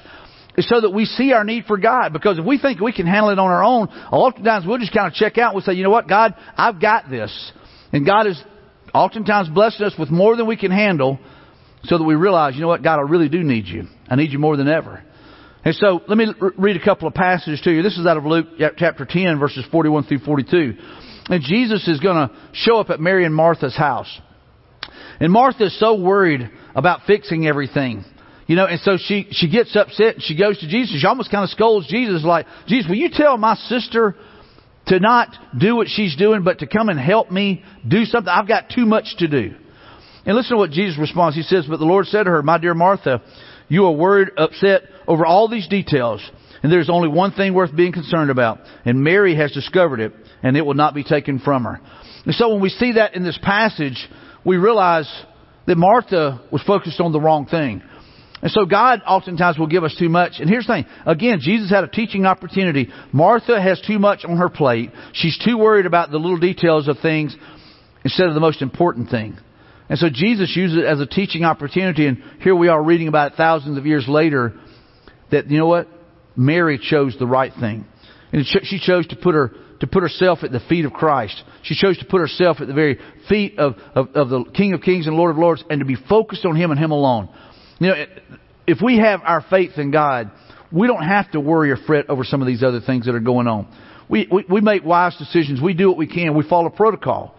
is 0.58 0.68
so 0.70 0.82
that 0.82 0.92
we 0.92 1.06
see 1.06 1.34
our 1.34 1.44
need 1.44 1.66
for 1.66 1.78
God. 1.78 2.14
Because 2.14 2.38
if 2.38 2.46
we 2.46 2.58
think 2.58 2.80
we 2.80 2.94
can 2.94 3.08
handle 3.08 3.32
it 3.32 3.40
on 3.40 3.50
our 3.50 3.64
own, 3.64 3.88
oftentimes 4.12 4.66
we'll 4.66 4.78
just 4.78 4.94
kind 4.94 5.08
of 5.08 5.14
check 5.14 5.38
out 5.38 5.50
and 5.50 5.56
we'll 5.56 5.66
say, 5.66 5.74
you 5.74 5.84
know 5.84 5.90
what, 5.90 6.08
God, 6.08 6.36
I've 6.56 6.80
got 6.80 7.10
this. 7.10 7.52
And 7.92 8.06
God 8.06 8.28
is 8.28 8.42
oftentimes 8.94 9.50
blessing 9.50 9.86
us 9.86 9.94
with 9.98 10.10
more 10.10 10.36
than 10.36 10.48
we 10.48 10.58
can 10.58 10.72
handle 10.72 11.20
so 11.84 11.98
that 11.98 12.04
we 12.04 12.16
realize, 12.16 12.56
you 12.56 12.62
know 12.62 12.68
what, 12.68 12.84
God, 12.84 13.00
I 13.00 13.02
really 13.02 13.30
do 13.30 13.44
need 13.44 13.66
you. 13.68 13.88
I 14.08 14.16
need 14.16 14.32
you 14.32 14.40
more 14.40 14.56
than 14.56 14.68
ever. 14.68 15.04
And 15.66 15.74
so 15.76 16.02
let 16.08 16.18
me 16.18 16.28
read 16.58 16.76
a 16.76 16.84
couple 16.84 17.08
of 17.08 17.14
passages 17.14 17.62
to 17.62 17.72
you. 17.72 17.82
This 17.82 17.98
is 17.98 18.06
out 18.06 18.18
of 18.18 18.26
Luke 18.26 18.48
chapter 18.78 19.06
10 19.06 19.40
verses 19.40 19.66
41 19.72 20.04
through 20.04 20.20
42. 20.20 20.74
And 21.30 21.42
Jesus 21.42 21.88
is 21.88 22.00
going 22.00 22.28
to 22.28 22.36
show 22.52 22.80
up 22.80 22.90
at 22.90 23.00
Mary 23.00 23.26
and 23.26 23.34
Martha's 23.34 23.76
house. 23.76 24.20
And 25.20 25.32
Martha 25.32 25.66
is 25.66 25.80
so 25.80 25.96
worried 25.96 26.50
about 26.76 27.02
fixing 27.08 27.48
everything. 27.48 28.04
You 28.48 28.56
know, 28.56 28.66
and 28.66 28.80
so 28.82 28.98
she, 28.98 29.28
she 29.32 29.50
gets 29.50 29.76
upset 29.76 30.16
and 30.16 30.24
she 30.24 30.38
goes 30.38 30.60
to 30.60 30.68
Jesus. 30.68 31.00
She 31.00 31.08
almost 31.08 31.32
kind 31.32 31.44
of 31.44 31.50
scolds 31.50 31.88
Jesus 31.88 32.24
like, 32.24 32.46
Jesus, 32.68 32.90
will 32.90 32.98
you 32.98 33.10
tell 33.12 33.38
my 33.38 33.56
sister 33.56 34.16
to 34.88 35.00
not 35.00 35.30
do 35.58 35.76
what 35.76 35.88
she's 35.88 36.16
doing, 36.16 36.44
but 36.44 36.60
to 36.60 36.68
come 36.68 36.90
and 36.90 37.00
help 37.00 37.32
me 37.32 37.64
do 37.88 38.06
something? 38.06 38.30
I've 38.30 38.48
got 38.48 38.70
too 38.70 38.86
much 38.86 39.16
to 39.20 39.28
do. 39.28 39.56
And 40.26 40.36
listen 40.36 40.52
to 40.52 40.58
what 40.58 40.72
Jesus 40.72 41.00
responds. 41.00 41.36
He 41.36 41.44
says, 41.44 41.66
But 41.70 41.80
the 41.80 41.86
Lord 41.86 42.06
said 42.08 42.24
to 42.24 42.32
her, 42.32 42.44
My 42.44 42.58
dear 42.58 42.74
Martha, 42.74 43.22
you 43.68 43.86
are 43.86 43.92
worried, 43.92 44.30
upset 44.38 44.84
over 45.08 45.26
all 45.26 45.48
these 45.48 45.68
details, 45.68 46.22
and 46.62 46.72
there's 46.72 46.90
only 46.90 47.10
one 47.10 47.32
thing 47.32 47.54
worth 47.54 47.76
being 47.76 47.92
concerned 47.92 48.30
about. 48.30 48.60
And 48.86 49.04
Mary 49.04 49.36
has 49.36 49.52
discovered 49.52 50.00
it, 50.00 50.14
and 50.42 50.56
it 50.56 50.62
will 50.62 50.76
not 50.76 50.94
be 50.94 51.04
taken 51.04 51.40
from 51.40 51.66
her. 51.66 51.80
And 52.26 52.36
so 52.36 52.50
when 52.50 52.62
we 52.62 52.70
see 52.70 52.94
that 52.94 53.16
in 53.16 53.24
this 53.24 53.40
passage, 53.42 53.98
we 54.46 54.58
realize 54.58 55.10
that 55.68 55.78
Martha 55.78 56.42
was 56.52 56.62
focused 56.64 57.02
on 57.02 57.12
the 57.12 57.20
wrong 57.20 57.46
thing. 57.46 57.82
And 58.44 58.52
so 58.52 58.66
God 58.66 59.02
oftentimes 59.08 59.58
will 59.58 59.68
give 59.68 59.86
us 59.86 59.96
too 59.98 60.10
much. 60.10 60.34
And 60.40 60.50
here's 60.50 60.68
the 60.68 60.74
thing. 60.74 60.86
Again, 61.06 61.40
Jesus 61.42 61.70
had 61.70 61.86
a 61.86 61.88
teaching 61.88 62.26
opportunity. 62.26 62.90
Martha 63.14 63.60
has 63.60 63.82
too 63.88 64.00
much 64.00 64.26
on 64.26 64.36
her 64.36 64.50
plate. 64.50 64.92
She's 65.14 65.40
too 65.44 65.58
worried 65.58 65.86
about 65.86 66.12
the 66.12 66.18
little 66.18 66.38
details 66.38 66.90
of 66.90 66.98
things 67.00 67.34
instead 68.04 68.28
of 68.28 68.34
the 68.34 68.42
most 68.42 68.62
important 68.62 69.10
thing. 69.10 69.38
And 69.88 69.98
so 69.98 70.10
Jesus 70.12 70.54
used 70.58 70.76
it 70.76 70.84
as 70.84 71.00
a 71.00 71.06
teaching 71.06 71.46
opportunity. 71.46 72.06
And 72.06 72.22
here 72.42 72.54
we 72.54 72.68
are 72.68 72.84
reading 72.84 73.08
about 73.08 73.32
it 73.32 73.38
thousands 73.38 73.78
of 73.78 73.86
years 73.86 74.10
later 74.10 74.54
that, 75.32 75.50
you 75.50 75.58
know 75.58 75.68
what? 75.68 75.88
Mary 76.36 76.78
chose 76.78 77.16
the 77.18 77.28
right 77.28 77.54
thing. 77.58 77.86
And 78.34 78.46
she 78.46 78.78
chose 78.78 79.08
to 79.08 79.16
put 79.16 79.36
her 79.36 79.52
to 79.80 79.88
put 79.88 80.04
herself 80.04 80.40
at 80.44 80.52
the 80.52 80.62
feet 80.62 80.86
of 80.86 80.94
Christ. 80.94 81.42
She 81.64 81.76
chose 81.76 81.98
to 82.00 82.06
put 82.06 82.22
herself 82.22 82.62
at 82.62 82.68
the 82.68 82.74
very 82.74 83.00
feet 83.28 83.60
of, 83.60 83.76
of, 83.96 84.16
of, 84.16 84.30
the 84.30 84.46
King 84.54 84.74
of 84.74 84.82
Kings 84.82 85.08
and 85.08 85.16
Lord 85.18 85.32
of 85.32 85.38
Lords 85.38 85.62
and 85.70 85.80
to 85.80 85.86
be 85.86 85.98
focused 86.08 86.46
on 86.46 86.56
Him 86.56 86.72
and 86.72 86.80
Him 86.80 86.92
alone. 86.92 87.28
You 87.84 87.90
know, 87.90 88.06
if 88.66 88.82
we 88.82 88.98
have 89.00 89.22
our 89.26 89.44
faith 89.50 89.72
in 89.78 89.92
God, 89.92 90.32
we 90.72 90.88
don't 90.88 91.04
have 91.04 91.30
to 91.32 91.42
worry 91.42 91.70
or 91.70 91.76
fret 91.76 92.10
over 92.10 92.24
some 92.24 92.42
of 92.42 92.48
these 92.48 92.64
other 92.64 92.80
things 92.80 93.08
that 93.08 93.16
are 93.16 93.20
going 93.20 93.46
on. 93.48 93.68
We, 94.08 94.26
we, 94.32 94.46
we 94.50 94.62
make 94.62 94.86
wise 94.86 95.18
decisions. 95.18 95.62
We 95.62 95.74
do 95.74 95.90
what 95.90 95.98
we 95.98 96.08
can. 96.08 96.34
We 96.34 96.48
follow 96.48 96.70
protocol. 96.70 97.36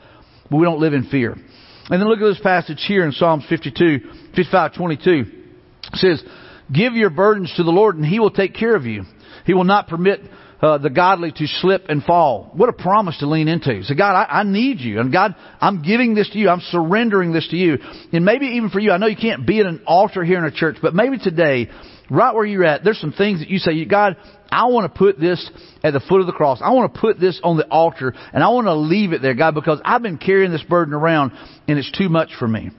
But 0.50 0.58
we 0.58 0.66
don't 0.66 0.80
live 0.80 0.92
in 0.92 1.08
fear. 1.08 1.32
And 1.32 2.00
then 2.00 2.08
look 2.08 2.20
at 2.20 2.26
this 2.26 2.40
passage 2.40 2.84
here 2.86 3.06
in 3.06 3.12
Psalms 3.12 3.44
52, 3.48 4.00
55, 4.36 4.74
22. 4.74 5.10
It 5.10 5.96
says, 5.96 6.22
Give 6.70 6.92
your 6.92 7.08
burdens 7.08 7.50
to 7.56 7.62
the 7.62 7.70
Lord 7.70 7.96
and 7.96 8.04
He 8.04 8.20
will 8.20 8.30
take 8.30 8.54
care 8.54 8.76
of 8.76 8.84
you. 8.84 9.04
He 9.46 9.54
will 9.54 9.64
not 9.64 9.88
permit 9.88 10.20
uh, 10.60 10.78
the 10.78 10.90
godly 10.90 11.32
to 11.32 11.46
slip 11.46 11.86
and 11.88 12.02
fall. 12.02 12.50
What 12.54 12.68
a 12.68 12.72
promise 12.72 13.18
to 13.18 13.26
lean 13.26 13.48
into. 13.48 13.82
So 13.84 13.94
God, 13.94 14.14
I, 14.14 14.40
I 14.40 14.42
need 14.44 14.80
you. 14.80 15.00
And 15.00 15.12
God, 15.12 15.34
I'm 15.60 15.82
giving 15.82 16.14
this 16.14 16.30
to 16.30 16.38
you. 16.38 16.48
I'm 16.48 16.62
surrendering 16.70 17.32
this 17.32 17.48
to 17.48 17.56
you. 17.56 17.78
And 18.12 18.24
maybe 18.24 18.46
even 18.46 18.70
for 18.70 18.80
you, 18.80 18.92
I 18.92 18.96
know 18.96 19.06
you 19.06 19.16
can't 19.16 19.46
be 19.46 19.60
at 19.60 19.66
an 19.66 19.82
altar 19.86 20.24
here 20.24 20.38
in 20.38 20.44
a 20.44 20.50
church, 20.50 20.76
but 20.80 20.94
maybe 20.94 21.18
today, 21.18 21.70
right 22.10 22.34
where 22.34 22.44
you're 22.44 22.64
at, 22.64 22.84
there's 22.84 23.00
some 23.00 23.12
things 23.12 23.40
that 23.40 23.48
you 23.48 23.58
say, 23.58 23.84
God, 23.84 24.16
I 24.50 24.66
want 24.66 24.92
to 24.92 24.98
put 24.98 25.18
this 25.18 25.50
at 25.82 25.92
the 25.92 26.00
foot 26.00 26.20
of 26.20 26.26
the 26.26 26.32
cross. 26.32 26.60
I 26.62 26.70
want 26.70 26.94
to 26.94 27.00
put 27.00 27.18
this 27.18 27.40
on 27.42 27.56
the 27.56 27.66
altar 27.68 28.14
and 28.32 28.42
I 28.42 28.48
want 28.48 28.66
to 28.66 28.74
leave 28.74 29.12
it 29.12 29.20
there, 29.20 29.34
God, 29.34 29.54
because 29.54 29.80
I've 29.84 30.02
been 30.02 30.18
carrying 30.18 30.52
this 30.52 30.62
burden 30.62 30.94
around 30.94 31.32
and 31.66 31.78
it's 31.78 31.90
too 31.90 32.08
much 32.08 32.30
for 32.38 32.46
me. 32.46 32.70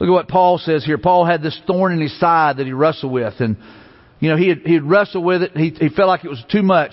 Look 0.00 0.08
at 0.08 0.12
what 0.12 0.28
Paul 0.28 0.58
says 0.58 0.84
here. 0.84 0.96
Paul 0.96 1.26
had 1.26 1.42
this 1.42 1.60
thorn 1.66 1.92
in 1.92 2.00
his 2.00 2.18
side 2.20 2.58
that 2.58 2.66
he 2.66 2.72
wrestled 2.72 3.12
with 3.12 3.34
and 3.40 3.56
you 4.20 4.30
know, 4.30 4.36
he 4.36 4.48
had, 4.48 4.58
he 4.64 4.74
had 4.74 4.82
wrestled 4.82 5.24
with 5.24 5.42
it. 5.42 5.56
He, 5.56 5.70
he 5.70 5.88
felt 5.88 6.08
like 6.08 6.24
it 6.24 6.30
was 6.30 6.44
too 6.50 6.62
much. 6.62 6.92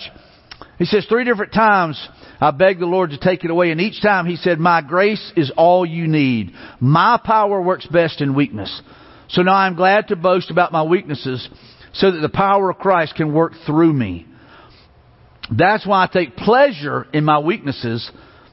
He 0.78 0.84
says 0.84 1.06
three 1.08 1.24
different 1.24 1.52
times, 1.52 2.00
I 2.40 2.50
begged 2.50 2.80
the 2.80 2.86
Lord 2.86 3.10
to 3.10 3.18
take 3.18 3.44
it 3.44 3.50
away. 3.50 3.70
And 3.70 3.80
each 3.80 4.02
time 4.02 4.26
he 4.26 4.36
said, 4.36 4.58
my 4.58 4.82
grace 4.82 5.32
is 5.36 5.50
all 5.56 5.86
you 5.86 6.06
need. 6.06 6.52
My 6.80 7.18
power 7.22 7.60
works 7.60 7.86
best 7.86 8.20
in 8.20 8.34
weakness. 8.34 8.82
So 9.28 9.42
now 9.42 9.54
I'm 9.54 9.74
glad 9.74 10.08
to 10.08 10.16
boast 10.16 10.50
about 10.50 10.72
my 10.72 10.82
weaknesses 10.82 11.48
so 11.94 12.10
that 12.10 12.20
the 12.20 12.28
power 12.28 12.70
of 12.70 12.78
Christ 12.78 13.14
can 13.16 13.32
work 13.32 13.52
through 13.64 13.92
me. 13.92 14.26
That's 15.50 15.86
why 15.86 16.04
I 16.04 16.06
take 16.06 16.36
pleasure 16.36 17.06
in 17.12 17.24
my 17.24 17.38
weaknesses 17.38 18.08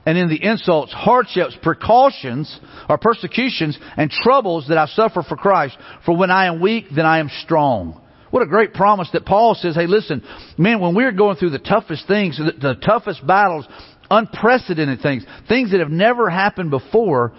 and 0.06 0.18
in 0.18 0.30
the 0.30 0.44
insults, 0.44 0.94
hardships, 0.94 1.58
precautions, 1.62 2.60
or 2.90 2.98
persecutions 2.98 3.78
and 3.98 4.12
troubles 4.12 4.68
that 4.70 4.78
I 4.78 4.86
suffer 4.88 5.24
for 5.24 5.36
Christ. 5.36 5.78
For 6.06 6.16
when 6.16 6.32
I 6.32 6.48
am 6.48 6.62
weak, 6.62 6.86
then 6.94 7.06
I 7.06 7.20
am 7.20 7.30
strong. 7.44 8.02
What 8.34 8.42
a 8.42 8.48
great 8.48 8.74
promise 8.74 9.08
that 9.14 9.28
Paul 9.28 9.54
says, 9.54 9.76
hey, 9.76 9.86
listen, 9.86 10.24
man, 10.58 10.80
when 10.80 10.96
we're 10.96 11.12
going 11.12 11.36
through 11.36 11.52
the 11.52 11.60
toughest 11.60 12.08
things, 12.08 12.36
the, 12.36 12.52
the 12.60 12.74
toughest 12.74 13.26
battles, 13.28 13.68
unprecedented 14.10 15.02
things, 15.02 15.24
things 15.48 15.70
that 15.70 15.82
have 15.82 15.92
never 15.92 16.32
happened 16.32 16.72
before, 16.72 17.32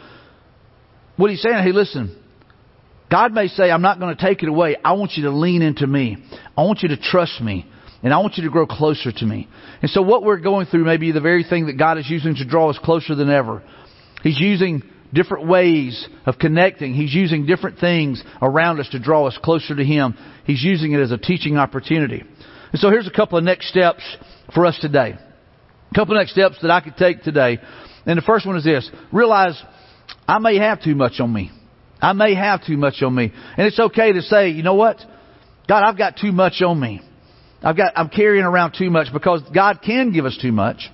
what 1.17 1.33
he's 1.33 1.43
saying, 1.43 1.65
hey, 1.65 1.73
listen, 1.73 2.17
God 3.11 3.33
may 3.33 3.49
say, 3.49 3.73
I'm 3.73 3.83
not 3.83 3.99
going 3.99 4.15
to 4.17 4.25
take 4.25 4.45
it 4.45 4.49
away. 4.49 4.77
I 4.85 4.93
want 4.93 5.15
you 5.17 5.25
to 5.25 5.33
lean 5.33 5.63
into 5.63 5.85
me. 5.85 6.17
I 6.57 6.63
want 6.63 6.85
you 6.85 6.91
to 6.91 6.97
trust 6.97 7.41
me. 7.41 7.69
And 8.05 8.15
I 8.15 8.19
want 8.19 8.37
you 8.37 8.45
to 8.45 8.51
grow 8.51 8.65
closer 8.69 9.11
to 9.11 9.27
me. 9.27 9.49
And 9.83 9.91
so 9.91 10.01
what 10.01 10.23
we're 10.23 10.39
going 10.39 10.67
through 10.67 10.85
may 10.85 10.97
be 10.97 11.11
the 11.11 11.21
very 11.21 11.43
thing 11.43 11.67
that 11.67 11.77
God 11.77 11.99
is 11.99 12.09
using 12.09 12.37
to 12.37 12.47
draw 12.47 12.71
us 12.71 12.79
closer 12.79 13.17
than 13.17 13.31
ever. 13.31 13.65
He's 14.23 14.39
using 14.39 14.85
different 15.15 15.47
ways 15.47 16.07
of 16.27 16.39
connecting. 16.39 16.95
He's 16.95 17.15
using 17.15 17.47
different 17.47 17.79
things 17.79 18.23
around 18.43 18.81
us 18.81 18.89
to 18.91 18.99
draw 18.99 19.27
us 19.27 19.39
closer 19.43 19.75
to 19.75 19.85
Him. 19.85 20.17
He's 20.45 20.63
using 20.63 20.93
it 20.93 21.01
as 21.01 21.13
a 21.13 21.19
teaching 21.19 21.57
opportunity. 21.57 22.23
And 22.73 22.81
so 22.81 22.91
here's 22.91 23.07
a 23.07 23.13
couple 23.13 23.39
of 23.39 23.45
next 23.45 23.69
steps 23.69 24.03
for 24.55 24.67
us 24.67 24.79
today. 24.81 25.15
A 25.91 25.95
couple 25.95 26.17
of 26.17 26.21
next 26.21 26.33
steps 26.33 26.59
that 26.63 26.71
I 26.71 26.81
could 26.81 26.97
take 26.97 27.23
today. 27.23 27.59
And 28.05 28.19
the 28.19 28.23
first 28.23 28.47
one 28.47 28.57
is 28.57 28.65
this. 28.65 28.91
Realize 29.13 29.61
I 30.27 30.39
may 30.39 30.59
have 30.59 30.83
too 30.83 30.95
much 30.95 31.21
on 31.21 31.33
me. 31.33 31.51
I 32.01 32.13
may 32.13 32.35
have 32.35 32.67
too 32.67 32.77
much 32.77 33.03
on 33.03 33.15
me. 33.15 33.33
And 33.57 33.67
it's 33.67 33.79
okay 33.79 34.13
to 34.13 34.23
say, 34.23 34.51
you 34.51 34.63
know 34.63 34.75
what? 34.75 34.99
God, 35.69 35.85
I've 35.85 35.97
got 35.97 36.17
too 36.17 36.33
much 36.33 36.61
on 36.61 36.79
me. 36.79 37.01
I've 37.63 37.77
got, 37.77 37.95
I'm 37.97 38.11
carrying 38.11 38.45
around 38.45 38.75
too 38.77 38.91
much 38.91 39.07
because 39.13 39.41
God 39.55 39.81
can 39.83 40.13
give 40.13 40.27
us 40.27 40.37
too 40.41 40.53
much. 40.53 40.91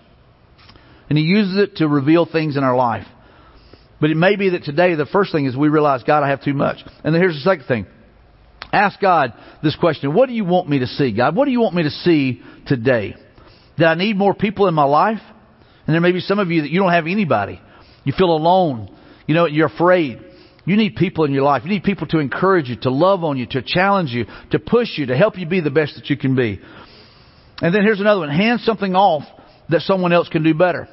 And 1.08 1.18
He 1.18 1.24
uses 1.24 1.56
it 1.58 1.76
to 1.76 1.88
reveal 1.88 2.26
things 2.26 2.56
in 2.56 2.62
our 2.62 2.76
life. 2.76 3.06
But 4.00 4.10
it 4.10 4.16
may 4.16 4.36
be 4.36 4.50
that 4.50 4.64
today 4.64 4.94
the 4.94 5.06
first 5.06 5.32
thing 5.32 5.46
is 5.46 5.56
we 5.56 5.68
realize, 5.68 6.02
God, 6.04 6.22
I 6.22 6.30
have 6.30 6.42
too 6.42 6.54
much. 6.54 6.78
And 7.04 7.14
then 7.14 7.20
here's 7.20 7.34
the 7.34 7.40
second 7.40 7.66
thing. 7.66 7.86
Ask 8.72 9.00
God 9.00 9.34
this 9.62 9.76
question. 9.76 10.14
What 10.14 10.28
do 10.28 10.32
you 10.32 10.44
want 10.44 10.68
me 10.68 10.78
to 10.78 10.86
see, 10.86 11.14
God? 11.14 11.36
What 11.36 11.44
do 11.44 11.50
you 11.50 11.60
want 11.60 11.74
me 11.74 11.82
to 11.82 11.90
see 11.90 12.40
today? 12.66 13.14
That 13.78 13.86
I 13.86 13.94
need 13.94 14.16
more 14.16 14.34
people 14.34 14.68
in 14.68 14.74
my 14.74 14.84
life? 14.84 15.20
And 15.86 15.94
there 15.94 16.00
may 16.00 16.12
be 16.12 16.20
some 16.20 16.38
of 16.38 16.50
you 16.50 16.62
that 16.62 16.70
you 16.70 16.78
don't 16.78 16.92
have 16.92 17.06
anybody. 17.06 17.60
You 18.04 18.12
feel 18.16 18.30
alone. 18.30 18.96
You 19.26 19.34
know, 19.34 19.46
you're 19.46 19.66
afraid. 19.66 20.20
You 20.64 20.76
need 20.76 20.94
people 20.96 21.24
in 21.24 21.32
your 21.32 21.42
life. 21.42 21.62
You 21.64 21.70
need 21.70 21.82
people 21.82 22.06
to 22.08 22.18
encourage 22.18 22.68
you, 22.68 22.76
to 22.82 22.90
love 22.90 23.24
on 23.24 23.38
you, 23.38 23.46
to 23.50 23.62
challenge 23.62 24.10
you, 24.10 24.26
to 24.52 24.58
push 24.58 24.96
you, 24.96 25.06
to 25.06 25.16
help 25.16 25.36
you 25.36 25.46
be 25.46 25.60
the 25.60 25.70
best 25.70 25.96
that 25.96 26.08
you 26.08 26.16
can 26.16 26.36
be. 26.36 26.60
And 27.60 27.74
then 27.74 27.82
here's 27.82 28.00
another 28.00 28.20
one. 28.20 28.30
Hand 28.30 28.60
something 28.60 28.94
off 28.94 29.24
that 29.68 29.82
someone 29.82 30.12
else 30.12 30.28
can 30.28 30.42
do 30.42 30.54
better. 30.54 30.88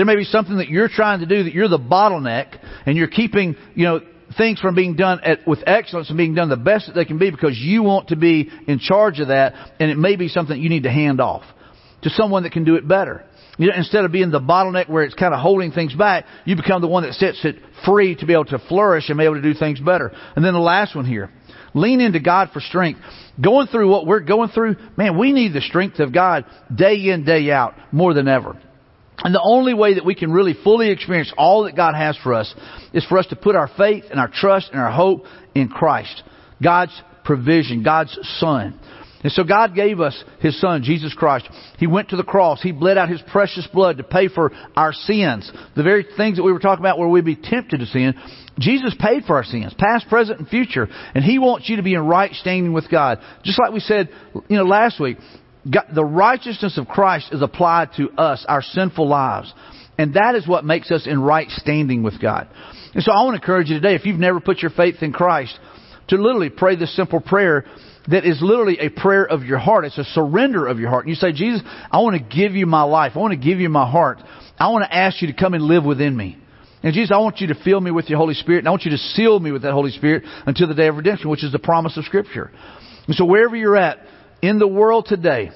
There 0.00 0.06
may 0.06 0.16
be 0.16 0.24
something 0.24 0.56
that 0.56 0.70
you're 0.70 0.88
trying 0.88 1.20
to 1.20 1.26
do 1.26 1.42
that 1.44 1.52
you're 1.52 1.68
the 1.68 1.78
bottleneck 1.78 2.58
and 2.86 2.96
you're 2.96 3.06
keeping, 3.06 3.54
you 3.74 3.84
know, 3.84 4.00
things 4.38 4.58
from 4.58 4.74
being 4.74 4.96
done 4.96 5.20
at, 5.22 5.46
with 5.46 5.58
excellence 5.66 6.08
and 6.08 6.16
being 6.16 6.34
done 6.34 6.48
the 6.48 6.56
best 6.56 6.86
that 6.86 6.94
they 6.94 7.04
can 7.04 7.18
be 7.18 7.30
because 7.30 7.58
you 7.58 7.82
want 7.82 8.08
to 8.08 8.16
be 8.16 8.50
in 8.66 8.78
charge 8.78 9.20
of 9.20 9.28
that 9.28 9.52
and 9.78 9.90
it 9.90 9.98
may 9.98 10.16
be 10.16 10.28
something 10.28 10.58
you 10.58 10.70
need 10.70 10.84
to 10.84 10.90
hand 10.90 11.20
off 11.20 11.42
to 12.00 12.08
someone 12.08 12.44
that 12.44 12.52
can 12.52 12.64
do 12.64 12.76
it 12.76 12.88
better. 12.88 13.26
You 13.58 13.66
know, 13.66 13.74
instead 13.76 14.06
of 14.06 14.10
being 14.10 14.30
the 14.30 14.40
bottleneck 14.40 14.88
where 14.88 15.02
it's 15.02 15.12
kind 15.12 15.34
of 15.34 15.40
holding 15.40 15.70
things 15.70 15.94
back, 15.94 16.24
you 16.46 16.56
become 16.56 16.80
the 16.80 16.88
one 16.88 17.02
that 17.02 17.12
sets 17.12 17.44
it 17.44 17.56
free 17.84 18.16
to 18.16 18.24
be 18.24 18.32
able 18.32 18.46
to 18.46 18.58
flourish 18.58 19.10
and 19.10 19.18
be 19.18 19.24
able 19.24 19.34
to 19.34 19.42
do 19.42 19.52
things 19.52 19.80
better. 19.80 20.12
And 20.34 20.42
then 20.42 20.54
the 20.54 20.60
last 20.60 20.96
one 20.96 21.04
here. 21.04 21.28
Lean 21.74 22.00
into 22.00 22.20
God 22.20 22.52
for 22.54 22.60
strength. 22.60 23.00
Going 23.38 23.66
through 23.66 23.90
what 23.90 24.06
we're 24.06 24.20
going 24.20 24.48
through, 24.48 24.76
man, 24.96 25.18
we 25.18 25.34
need 25.34 25.52
the 25.52 25.60
strength 25.60 25.98
of 25.98 26.14
God 26.14 26.46
day 26.74 27.10
in, 27.10 27.26
day 27.26 27.50
out 27.50 27.74
more 27.92 28.14
than 28.14 28.28
ever. 28.28 28.58
And 29.22 29.34
the 29.34 29.42
only 29.42 29.74
way 29.74 29.94
that 29.94 30.04
we 30.04 30.14
can 30.14 30.32
really 30.32 30.54
fully 30.64 30.90
experience 30.90 31.32
all 31.36 31.64
that 31.64 31.76
God 31.76 31.94
has 31.94 32.16
for 32.22 32.34
us 32.34 32.52
is 32.92 33.04
for 33.04 33.18
us 33.18 33.26
to 33.26 33.36
put 33.36 33.56
our 33.56 33.68
faith 33.76 34.04
and 34.10 34.18
our 34.18 34.30
trust 34.32 34.70
and 34.72 34.80
our 34.80 34.90
hope 34.90 35.24
in 35.54 35.68
Christ. 35.68 36.22
God's 36.62 36.98
provision, 37.24 37.82
God's 37.82 38.18
Son. 38.38 38.78
And 39.22 39.30
so 39.32 39.44
God 39.44 39.74
gave 39.74 40.00
us 40.00 40.22
His 40.40 40.58
Son, 40.60 40.82
Jesus 40.82 41.12
Christ. 41.12 41.46
He 41.78 41.86
went 41.86 42.10
to 42.10 42.16
the 42.16 42.24
cross. 42.24 42.62
He 42.62 42.72
bled 42.72 42.96
out 42.96 43.10
His 43.10 43.22
precious 43.30 43.68
blood 43.72 43.98
to 43.98 44.02
pay 44.02 44.28
for 44.28 44.50
our 44.74 44.92
sins. 44.92 45.50
The 45.76 45.82
very 45.82 46.06
things 46.16 46.38
that 46.38 46.42
we 46.42 46.52
were 46.52 46.58
talking 46.58 46.82
about 46.82 46.98
where 46.98 47.08
we'd 47.08 47.24
be 47.24 47.36
tempted 47.36 47.80
to 47.80 47.86
sin, 47.86 48.14
Jesus 48.58 48.94
paid 48.98 49.24
for 49.24 49.36
our 49.36 49.44
sins, 49.44 49.74
past, 49.76 50.08
present, 50.08 50.38
and 50.38 50.48
future. 50.48 50.88
And 51.14 51.22
He 51.22 51.38
wants 51.38 51.68
you 51.68 51.76
to 51.76 51.82
be 51.82 51.94
in 51.94 52.06
right 52.06 52.32
standing 52.32 52.72
with 52.72 52.90
God. 52.90 53.18
Just 53.44 53.60
like 53.60 53.72
we 53.72 53.80
said, 53.80 54.08
you 54.48 54.56
know, 54.56 54.64
last 54.64 54.98
week, 54.98 55.18
God, 55.68 55.86
the 55.94 56.04
righteousness 56.04 56.78
of 56.78 56.88
Christ 56.88 57.28
is 57.32 57.42
applied 57.42 57.90
to 57.96 58.10
us, 58.12 58.44
our 58.48 58.62
sinful 58.62 59.08
lives. 59.08 59.52
And 59.98 60.14
that 60.14 60.34
is 60.34 60.48
what 60.48 60.64
makes 60.64 60.90
us 60.90 61.06
in 61.06 61.20
right 61.20 61.48
standing 61.50 62.02
with 62.02 62.20
God. 62.20 62.48
And 62.94 63.02
so 63.02 63.12
I 63.12 63.22
want 63.24 63.34
to 63.34 63.42
encourage 63.42 63.68
you 63.68 63.74
today, 63.74 63.94
if 63.94 64.06
you've 64.06 64.18
never 64.18 64.40
put 64.40 64.58
your 64.58 64.70
faith 64.70 64.96
in 65.02 65.12
Christ, 65.12 65.58
to 66.08 66.16
literally 66.16 66.50
pray 66.50 66.76
this 66.76 66.94
simple 66.96 67.20
prayer 67.20 67.66
that 68.08 68.24
is 68.24 68.40
literally 68.40 68.78
a 68.80 68.88
prayer 68.88 69.24
of 69.24 69.44
your 69.44 69.58
heart. 69.58 69.84
It's 69.84 69.98
a 69.98 70.04
surrender 70.04 70.66
of 70.66 70.78
your 70.78 70.88
heart. 70.88 71.04
And 71.04 71.10
you 71.10 71.16
say, 71.16 71.32
Jesus, 71.32 71.62
I 71.90 72.00
want 72.00 72.16
to 72.16 72.36
give 72.36 72.52
you 72.52 72.66
my 72.66 72.82
life. 72.82 73.12
I 73.14 73.18
want 73.18 73.32
to 73.32 73.38
give 73.38 73.60
you 73.60 73.68
my 73.68 73.88
heart. 73.88 74.18
I 74.58 74.68
want 74.70 74.84
to 74.84 74.94
ask 74.94 75.20
you 75.22 75.28
to 75.28 75.34
come 75.34 75.54
and 75.54 75.62
live 75.62 75.84
within 75.84 76.16
me. 76.16 76.38
And 76.82 76.94
Jesus, 76.94 77.12
I 77.14 77.18
want 77.18 77.40
you 77.40 77.48
to 77.48 77.54
fill 77.62 77.80
me 77.80 77.90
with 77.90 78.08
your 78.08 78.18
Holy 78.18 78.34
Spirit, 78.34 78.60
and 78.60 78.68
I 78.68 78.70
want 78.70 78.84
you 78.84 78.92
to 78.92 78.98
seal 78.98 79.38
me 79.38 79.52
with 79.52 79.62
that 79.62 79.72
Holy 79.72 79.90
Spirit 79.90 80.24
until 80.46 80.66
the 80.66 80.74
day 80.74 80.88
of 80.88 80.96
redemption, 80.96 81.28
which 81.28 81.44
is 81.44 81.52
the 81.52 81.58
promise 81.58 81.96
of 81.98 82.04
Scripture. 82.04 82.50
And 83.06 83.14
so 83.14 83.26
wherever 83.26 83.54
you're 83.54 83.76
at 83.76 83.98
in 84.42 84.58
the 84.58 84.68
world 84.68 85.06
today, 85.06 85.50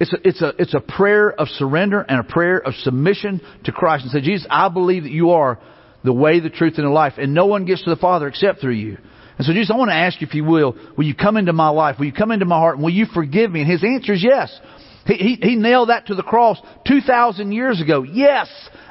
it's 0.00 0.12
a, 0.12 0.16
it's 0.24 0.42
a, 0.42 0.52
it's 0.58 0.74
a 0.74 0.80
prayer 0.80 1.32
of 1.32 1.48
surrender 1.48 2.00
and 2.00 2.20
a 2.20 2.24
prayer 2.24 2.58
of 2.58 2.74
submission 2.74 3.40
to 3.64 3.72
Christ. 3.72 4.04
And 4.04 4.12
say, 4.12 4.20
Jesus, 4.20 4.46
I 4.50 4.68
believe 4.68 5.04
that 5.04 5.12
you 5.12 5.30
are 5.30 5.58
the 6.04 6.12
way, 6.12 6.40
the 6.40 6.50
truth, 6.50 6.74
and 6.76 6.86
the 6.86 6.90
life, 6.90 7.14
and 7.18 7.34
no 7.34 7.46
one 7.46 7.64
gets 7.64 7.84
to 7.84 7.90
the 7.90 7.96
Father 7.96 8.26
except 8.26 8.60
through 8.60 8.74
you. 8.74 8.98
And 9.38 9.46
so, 9.46 9.52
Jesus, 9.52 9.70
I 9.72 9.76
want 9.76 9.90
to 9.90 9.94
ask 9.94 10.20
you, 10.20 10.26
if 10.26 10.34
you 10.34 10.44
will, 10.44 10.76
will 10.96 11.04
you 11.04 11.14
come 11.14 11.36
into 11.36 11.52
my 11.52 11.68
life? 11.68 11.96
Will 11.98 12.06
you 12.06 12.12
come 12.12 12.32
into 12.32 12.44
my 12.44 12.58
heart? 12.58 12.76
And 12.76 12.84
will 12.84 12.92
you 12.92 13.06
forgive 13.06 13.50
me? 13.50 13.62
And 13.62 13.70
his 13.70 13.82
answer 13.82 14.12
is 14.12 14.22
yes. 14.22 14.58
He, 15.06 15.14
he, 15.14 15.38
he 15.40 15.56
nailed 15.56 15.88
that 15.88 16.06
to 16.08 16.14
the 16.14 16.22
cross 16.22 16.58
2,000 16.86 17.52
years 17.52 17.80
ago. 17.80 18.02
Yes, 18.02 18.48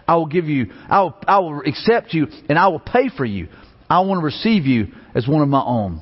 I 0.08 0.16
will 0.16 0.26
give 0.26 0.46
you, 0.46 0.72
I 0.90 1.04
will, 1.04 1.16
I 1.28 1.40
will 1.40 1.62
accept 1.66 2.14
you, 2.14 2.28
and 2.50 2.58
I 2.58 2.68
will 2.70 2.80
pay 2.80 3.10
for 3.16 3.26
you. 3.26 3.50
I 3.90 4.00
want 4.02 4.20
to 4.20 4.26
receive 4.26 4.66
you 4.66 4.88
as 5.14 5.28
one 5.28 5.42
of 5.42 5.50
my 5.50 5.62
own. 5.62 6.02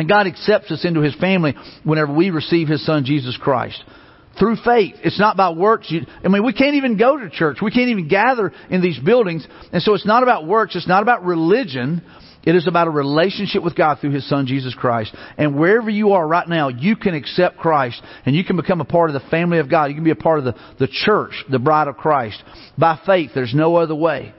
And 0.00 0.08
God 0.08 0.26
accepts 0.26 0.70
us 0.70 0.86
into 0.86 1.02
His 1.02 1.14
family 1.16 1.54
whenever 1.84 2.10
we 2.10 2.30
receive 2.30 2.68
His 2.68 2.82
Son, 2.86 3.04
Jesus 3.04 3.36
Christ. 3.36 3.84
Through 4.38 4.56
faith. 4.64 4.94
It's 5.04 5.20
not 5.20 5.34
about 5.36 5.58
works. 5.58 5.90
You, 5.90 6.06
I 6.24 6.28
mean, 6.28 6.42
we 6.42 6.54
can't 6.54 6.76
even 6.76 6.96
go 6.96 7.18
to 7.18 7.28
church. 7.28 7.58
We 7.60 7.70
can't 7.70 7.90
even 7.90 8.08
gather 8.08 8.50
in 8.70 8.80
these 8.80 8.98
buildings. 8.98 9.46
And 9.74 9.82
so 9.82 9.92
it's 9.92 10.06
not 10.06 10.22
about 10.22 10.46
works. 10.46 10.74
It's 10.74 10.88
not 10.88 11.02
about 11.02 11.26
religion. 11.26 12.00
It 12.42 12.54
is 12.54 12.66
about 12.66 12.86
a 12.86 12.90
relationship 12.90 13.62
with 13.62 13.76
God 13.76 13.98
through 14.00 14.12
His 14.12 14.26
Son, 14.26 14.46
Jesus 14.46 14.74
Christ. 14.74 15.14
And 15.36 15.58
wherever 15.58 15.90
you 15.90 16.12
are 16.12 16.26
right 16.26 16.48
now, 16.48 16.68
you 16.68 16.96
can 16.96 17.14
accept 17.14 17.58
Christ 17.58 18.00
and 18.24 18.34
you 18.34 18.42
can 18.42 18.56
become 18.56 18.80
a 18.80 18.86
part 18.86 19.10
of 19.10 19.22
the 19.22 19.28
family 19.28 19.58
of 19.58 19.68
God. 19.68 19.90
You 19.90 19.96
can 19.96 20.04
be 20.04 20.12
a 20.12 20.16
part 20.16 20.38
of 20.38 20.46
the, 20.46 20.54
the 20.78 20.88
church, 20.90 21.32
the 21.50 21.58
bride 21.58 21.88
of 21.88 21.98
Christ. 21.98 22.42
By 22.78 22.98
faith, 23.04 23.32
there's 23.34 23.52
no 23.54 23.76
other 23.76 23.94
way. 23.94 24.32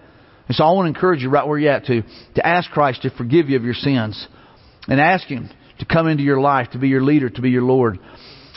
And 0.47 0.56
so 0.56 0.63
I 0.63 0.71
want 0.71 0.86
to 0.86 0.97
encourage 0.97 1.21
you 1.21 1.30
right 1.30 1.47
where 1.47 1.60
you're 1.60 1.71
at 1.71 1.86
to, 1.86 2.02
to 2.34 2.47
ask 2.47 2.67
Christ 2.71 3.04
to 3.04 3.12
forgive 3.12 3.47
you 3.47 3.58
of 3.58 3.63
your 3.63 3.76
sins. 3.76 4.28
And 4.88 5.00
ask 5.00 5.28
Him 5.28 5.50
to 5.80 5.86
come 5.86 6.08
into 6.08 6.24
your 6.24 6.39
life, 6.39 6.72
to 6.72 6.80
be 6.80 6.89
your 6.89 7.04
leader, 7.04 7.30
to 7.30 7.41
be 7.41 7.50
your 7.50 7.63
Lord. 7.63 8.00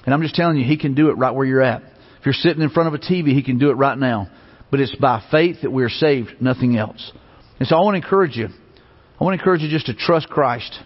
And 0.04 0.14
I'm 0.14 0.22
just 0.22 0.34
telling 0.34 0.56
you, 0.56 0.64
He 0.64 0.76
can 0.76 0.94
do 0.94 1.10
it 1.10 1.18
right 1.18 1.34
where 1.34 1.46
you're 1.46 1.62
at. 1.62 1.82
If 2.18 2.26
you're 2.26 2.34
sitting 2.34 2.62
in 2.62 2.70
front 2.70 2.88
of 2.88 2.94
a 2.94 2.98
TV, 2.98 3.28
He 3.28 3.42
can 3.42 3.58
do 3.58 3.70
it 3.70 3.74
right 3.74 3.98
now. 3.98 4.28
But 4.70 4.80
it's 4.80 4.94
by 4.96 5.22
faith 5.30 5.58
that 5.62 5.70
we 5.70 5.84
are 5.84 5.88
saved, 5.88 6.30
nothing 6.40 6.76
else. 6.76 7.12
And 7.58 7.68
so 7.68 7.76
I 7.76 7.80
want 7.80 7.94
to 7.94 8.02
encourage 8.02 8.36
you. 8.36 8.48
I 8.48 9.24
want 9.24 9.38
to 9.38 9.40
encourage 9.40 9.62
you 9.62 9.70
just 9.70 9.86
to 9.86 9.94
trust 9.94 10.28
Christ. 10.28 10.78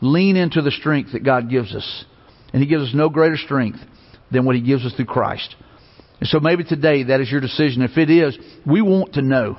Lean 0.00 0.36
into 0.36 0.62
the 0.62 0.70
strength 0.70 1.12
that 1.12 1.24
God 1.24 1.48
gives 1.48 1.74
us. 1.74 2.04
And 2.52 2.62
He 2.62 2.68
gives 2.68 2.88
us 2.88 2.94
no 2.94 3.08
greater 3.08 3.36
strength 3.36 3.78
than 4.30 4.44
what 4.44 4.56
He 4.56 4.62
gives 4.62 4.84
us 4.84 4.92
through 4.94 5.06
Christ. 5.06 5.54
And 6.20 6.28
so 6.28 6.38
maybe 6.38 6.64
today 6.64 7.04
that 7.04 7.20
is 7.20 7.30
your 7.30 7.40
decision. 7.40 7.82
If 7.82 7.96
it 7.96 8.10
is, 8.10 8.38
we 8.66 8.82
want 8.82 9.14
to 9.14 9.22
know. 9.22 9.56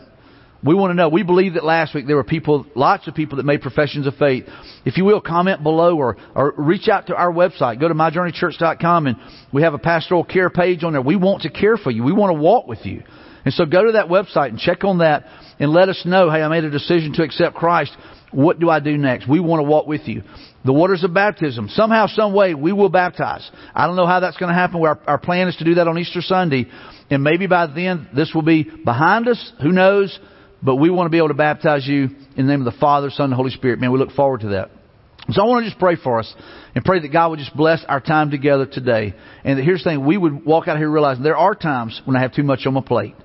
We 0.63 0.75
want 0.75 0.91
to 0.91 0.93
know. 0.93 1.09
We 1.09 1.23
believe 1.23 1.55
that 1.55 1.63
last 1.63 1.95
week 1.95 2.05
there 2.05 2.15
were 2.15 2.23
people, 2.23 2.67
lots 2.75 3.07
of 3.07 3.15
people 3.15 3.37
that 3.37 3.45
made 3.45 3.61
professions 3.61 4.05
of 4.05 4.15
faith. 4.15 4.45
If 4.85 4.97
you 4.97 5.05
will, 5.05 5.19
comment 5.19 5.63
below 5.63 5.97
or, 5.97 6.17
or 6.35 6.53
reach 6.55 6.87
out 6.87 7.07
to 7.07 7.15
our 7.15 7.31
website. 7.31 7.79
Go 7.79 7.87
to 7.87 7.95
myjourneychurch.com 7.95 9.07
and 9.07 9.17
we 9.51 9.63
have 9.63 9.73
a 9.73 9.79
pastoral 9.79 10.23
care 10.23 10.51
page 10.51 10.83
on 10.83 10.93
there. 10.93 11.01
We 11.01 11.15
want 11.15 11.43
to 11.43 11.49
care 11.49 11.77
for 11.77 11.89
you. 11.89 12.03
We 12.03 12.13
want 12.13 12.35
to 12.35 12.39
walk 12.39 12.67
with 12.67 12.85
you. 12.85 13.01
And 13.43 13.53
so 13.53 13.65
go 13.65 13.85
to 13.85 13.93
that 13.93 14.07
website 14.07 14.49
and 14.49 14.59
check 14.59 14.83
on 14.83 14.99
that 14.99 15.25
and 15.59 15.71
let 15.71 15.89
us 15.89 16.03
know, 16.05 16.29
hey, 16.29 16.41
I 16.41 16.47
made 16.47 16.63
a 16.63 16.69
decision 16.69 17.13
to 17.13 17.23
accept 17.23 17.55
Christ. 17.55 17.91
What 18.31 18.59
do 18.59 18.69
I 18.69 18.79
do 18.79 18.97
next? 18.97 19.27
We 19.27 19.39
want 19.39 19.61
to 19.61 19.67
walk 19.67 19.87
with 19.87 20.07
you. 20.07 20.21
The 20.63 20.73
waters 20.73 21.03
of 21.03 21.11
baptism. 21.13 21.69
Somehow, 21.69 22.05
some 22.05 22.35
way, 22.35 22.53
we 22.53 22.71
will 22.71 22.89
baptize. 22.89 23.49
I 23.73 23.87
don't 23.87 23.95
know 23.95 24.05
how 24.05 24.19
that's 24.19 24.37
going 24.37 24.49
to 24.49 24.55
happen. 24.55 24.79
Our, 24.85 24.99
our 25.07 25.17
plan 25.17 25.47
is 25.47 25.55
to 25.57 25.65
do 25.65 25.75
that 25.75 25.87
on 25.87 25.97
Easter 25.97 26.21
Sunday. 26.21 26.67
And 27.09 27.23
maybe 27.23 27.47
by 27.47 27.65
then, 27.65 28.09
this 28.15 28.31
will 28.33 28.43
be 28.43 28.63
behind 28.63 29.27
us. 29.27 29.51
Who 29.61 29.71
knows? 29.71 30.17
But 30.63 30.75
we 30.75 30.89
want 30.89 31.07
to 31.07 31.09
be 31.09 31.17
able 31.17 31.29
to 31.29 31.33
baptize 31.33 31.87
you 31.87 32.09
in 32.35 32.45
the 32.45 32.51
name 32.51 32.65
of 32.65 32.71
the 32.71 32.79
Father, 32.79 33.09
Son, 33.09 33.25
and 33.25 33.33
Holy 33.33 33.51
Spirit. 33.51 33.79
Man, 33.79 33.91
we 33.91 33.99
look 33.99 34.11
forward 34.11 34.41
to 34.41 34.49
that. 34.49 34.69
So 35.29 35.41
I 35.41 35.45
want 35.45 35.63
to 35.63 35.69
just 35.69 35.79
pray 35.79 35.95
for 35.95 36.19
us 36.19 36.33
and 36.75 36.83
pray 36.83 36.99
that 36.99 37.11
God 37.11 37.29
would 37.29 37.39
just 37.39 37.55
bless 37.55 37.83
our 37.87 37.99
time 37.99 38.31
together 38.31 38.65
today. 38.65 39.13
And 39.43 39.59
here's 39.59 39.83
the 39.83 39.91
thing, 39.91 40.05
we 40.05 40.17
would 40.17 40.45
walk 40.45 40.67
out 40.67 40.77
here 40.77 40.89
realizing 40.89 41.23
there 41.23 41.37
are 41.37 41.55
times 41.55 42.01
when 42.05 42.15
I 42.15 42.21
have 42.21 42.33
too 42.33 42.43
much 42.43 42.65
on 42.65 42.73
my 42.73 42.81
plate. 42.81 43.15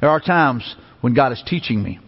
There 0.00 0.10
are 0.10 0.20
times 0.20 0.76
when 1.00 1.14
God 1.14 1.32
is 1.32 1.42
teaching 1.46 1.82
me. 1.82 2.00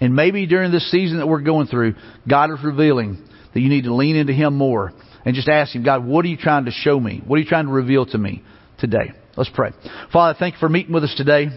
And 0.00 0.14
maybe 0.14 0.46
during 0.46 0.72
this 0.72 0.90
season 0.90 1.18
that 1.18 1.26
we're 1.26 1.40
going 1.40 1.66
through, 1.66 1.94
God 2.28 2.50
is 2.50 2.58
revealing 2.64 3.22
that 3.54 3.60
you 3.60 3.68
need 3.68 3.84
to 3.84 3.94
lean 3.94 4.16
into 4.16 4.32
Him 4.32 4.56
more 4.56 4.92
and 5.24 5.34
just 5.34 5.48
ask 5.48 5.74
Him, 5.74 5.84
God, 5.84 6.04
what 6.04 6.24
are 6.24 6.28
you 6.28 6.36
trying 6.36 6.64
to 6.64 6.70
show 6.70 6.98
me? 6.98 7.22
What 7.26 7.36
are 7.36 7.40
you 7.40 7.48
trying 7.48 7.66
to 7.66 7.72
reveal 7.72 8.06
to 8.06 8.18
me 8.18 8.42
today? 8.78 9.12
Let's 9.36 9.50
pray. 9.52 9.70
Father, 10.12 10.36
thank 10.38 10.54
you 10.54 10.60
for 10.60 10.68
meeting 10.68 10.92
with 10.92 11.04
us 11.04 11.14
today. 11.16 11.48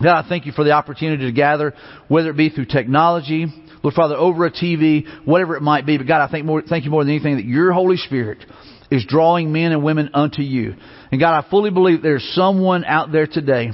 God, 0.00 0.24
I 0.24 0.28
thank 0.28 0.46
you 0.46 0.52
for 0.52 0.64
the 0.64 0.72
opportunity 0.72 1.26
to 1.26 1.32
gather, 1.32 1.74
whether 2.08 2.30
it 2.30 2.36
be 2.36 2.48
through 2.48 2.66
technology, 2.66 3.46
Lord 3.82 3.94
Father, 3.94 4.14
over 4.14 4.46
a 4.46 4.50
TV, 4.50 5.06
whatever 5.24 5.56
it 5.56 5.62
might 5.62 5.86
be. 5.86 5.98
But 5.98 6.06
God, 6.06 6.22
I 6.22 6.30
thank, 6.30 6.44
more, 6.44 6.62
thank 6.62 6.84
you 6.84 6.90
more 6.90 7.04
than 7.04 7.12
anything 7.12 7.36
that 7.36 7.44
your 7.44 7.72
Holy 7.72 7.96
Spirit 7.96 8.38
is 8.90 9.04
drawing 9.06 9.52
men 9.52 9.72
and 9.72 9.82
women 9.82 10.10
unto 10.14 10.42
you. 10.42 10.74
And 11.10 11.20
God, 11.20 11.36
I 11.36 11.48
fully 11.50 11.70
believe 11.70 12.02
there's 12.02 12.28
someone 12.34 12.84
out 12.84 13.12
there 13.12 13.26
today 13.26 13.72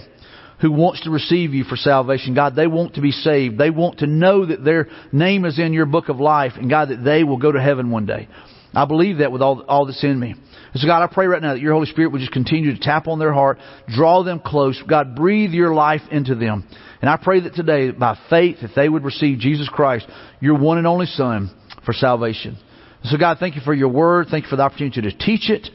who 0.61 0.73
wants 0.73 1.03
to 1.05 1.11
receive 1.11 1.55
you 1.55 1.65
for 1.65 1.77
salvation. 1.77 2.35
God, 2.35 2.57
they 2.57 2.67
want 2.67 2.95
to 2.95 3.01
be 3.01 3.13
saved. 3.13 3.59
They 3.59 3.71
want 3.71 3.99
to 3.99 4.07
know 4.07 4.47
that 4.47 4.65
their 4.65 4.89
name 5.13 5.45
is 5.45 5.59
in 5.59 5.73
your 5.73 5.87
book 5.87 6.09
of 6.09 6.19
life 6.19 6.53
and 6.57 6.69
God, 6.69 6.89
that 6.89 7.05
they 7.05 7.23
will 7.23 7.37
go 7.37 7.53
to 7.53 7.61
heaven 7.61 7.91
one 7.91 8.07
day. 8.07 8.29
I 8.75 8.85
believe 8.85 9.19
that 9.19 9.31
with 9.31 9.43
all, 9.43 9.63
all 9.63 9.87
that's 9.87 10.03
in 10.03 10.19
me. 10.19 10.35
So 10.75 10.87
God, 10.87 11.03
I 11.03 11.13
pray 11.13 11.27
right 11.27 11.41
now 11.41 11.55
that 11.55 11.61
your 11.61 11.73
Holy 11.73 11.87
Spirit 11.87 12.13
would 12.13 12.21
just 12.21 12.33
continue 12.33 12.75
to 12.75 12.81
tap 12.81 13.09
on 13.09 13.19
their 13.19 13.33
heart, 13.33 13.59
draw 13.89 14.23
them 14.23 14.41
close. 14.45 14.81
God, 14.89 15.17
breathe 15.17 15.51
your 15.51 15.75
life 15.75 16.03
into 16.11 16.35
them. 16.35 16.69
And 17.01 17.09
I 17.09 17.17
pray 17.17 17.41
that 17.41 17.55
today, 17.55 17.91
by 17.91 18.19
faith, 18.29 18.59
that 18.63 18.73
they 18.75 18.89
would 18.89 19.05
receive 19.05 19.39
Jesus 19.39 19.69
Christ, 19.69 20.07
your 20.41 20.59
one 20.59 20.79
and 20.79 20.87
only 20.87 21.07
Son, 21.07 21.51
for 21.85 21.93
salvation. 21.93 22.59
So 23.05 23.17
God, 23.17 23.39
thank 23.39 23.55
you 23.55 23.63
for 23.65 23.75
your 23.75 23.89
word. 23.89 24.27
Thank 24.31 24.45
you 24.45 24.51
for 24.51 24.57
the 24.57 24.63
opportunity 24.63 25.01
to 25.03 25.17
teach 25.17 25.51
it. 25.51 25.69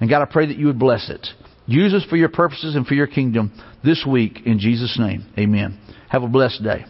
And 0.00 0.10
God, 0.10 0.22
I 0.22 0.26
pray 0.26 0.46
that 0.46 0.58
you 0.58 0.66
would 0.66 0.78
bless 0.78 1.10
it. 1.10 1.26
Use 1.66 1.94
us 1.94 2.04
for 2.04 2.16
your 2.16 2.28
purposes 2.28 2.76
and 2.76 2.86
for 2.86 2.94
your 2.94 3.06
kingdom 3.06 3.50
this 3.82 4.04
week 4.08 4.42
in 4.44 4.58
Jesus' 4.58 4.96
name. 4.98 5.26
Amen. 5.38 5.80
Have 6.08 6.22
a 6.22 6.28
blessed 6.28 6.62
day. 6.62 6.84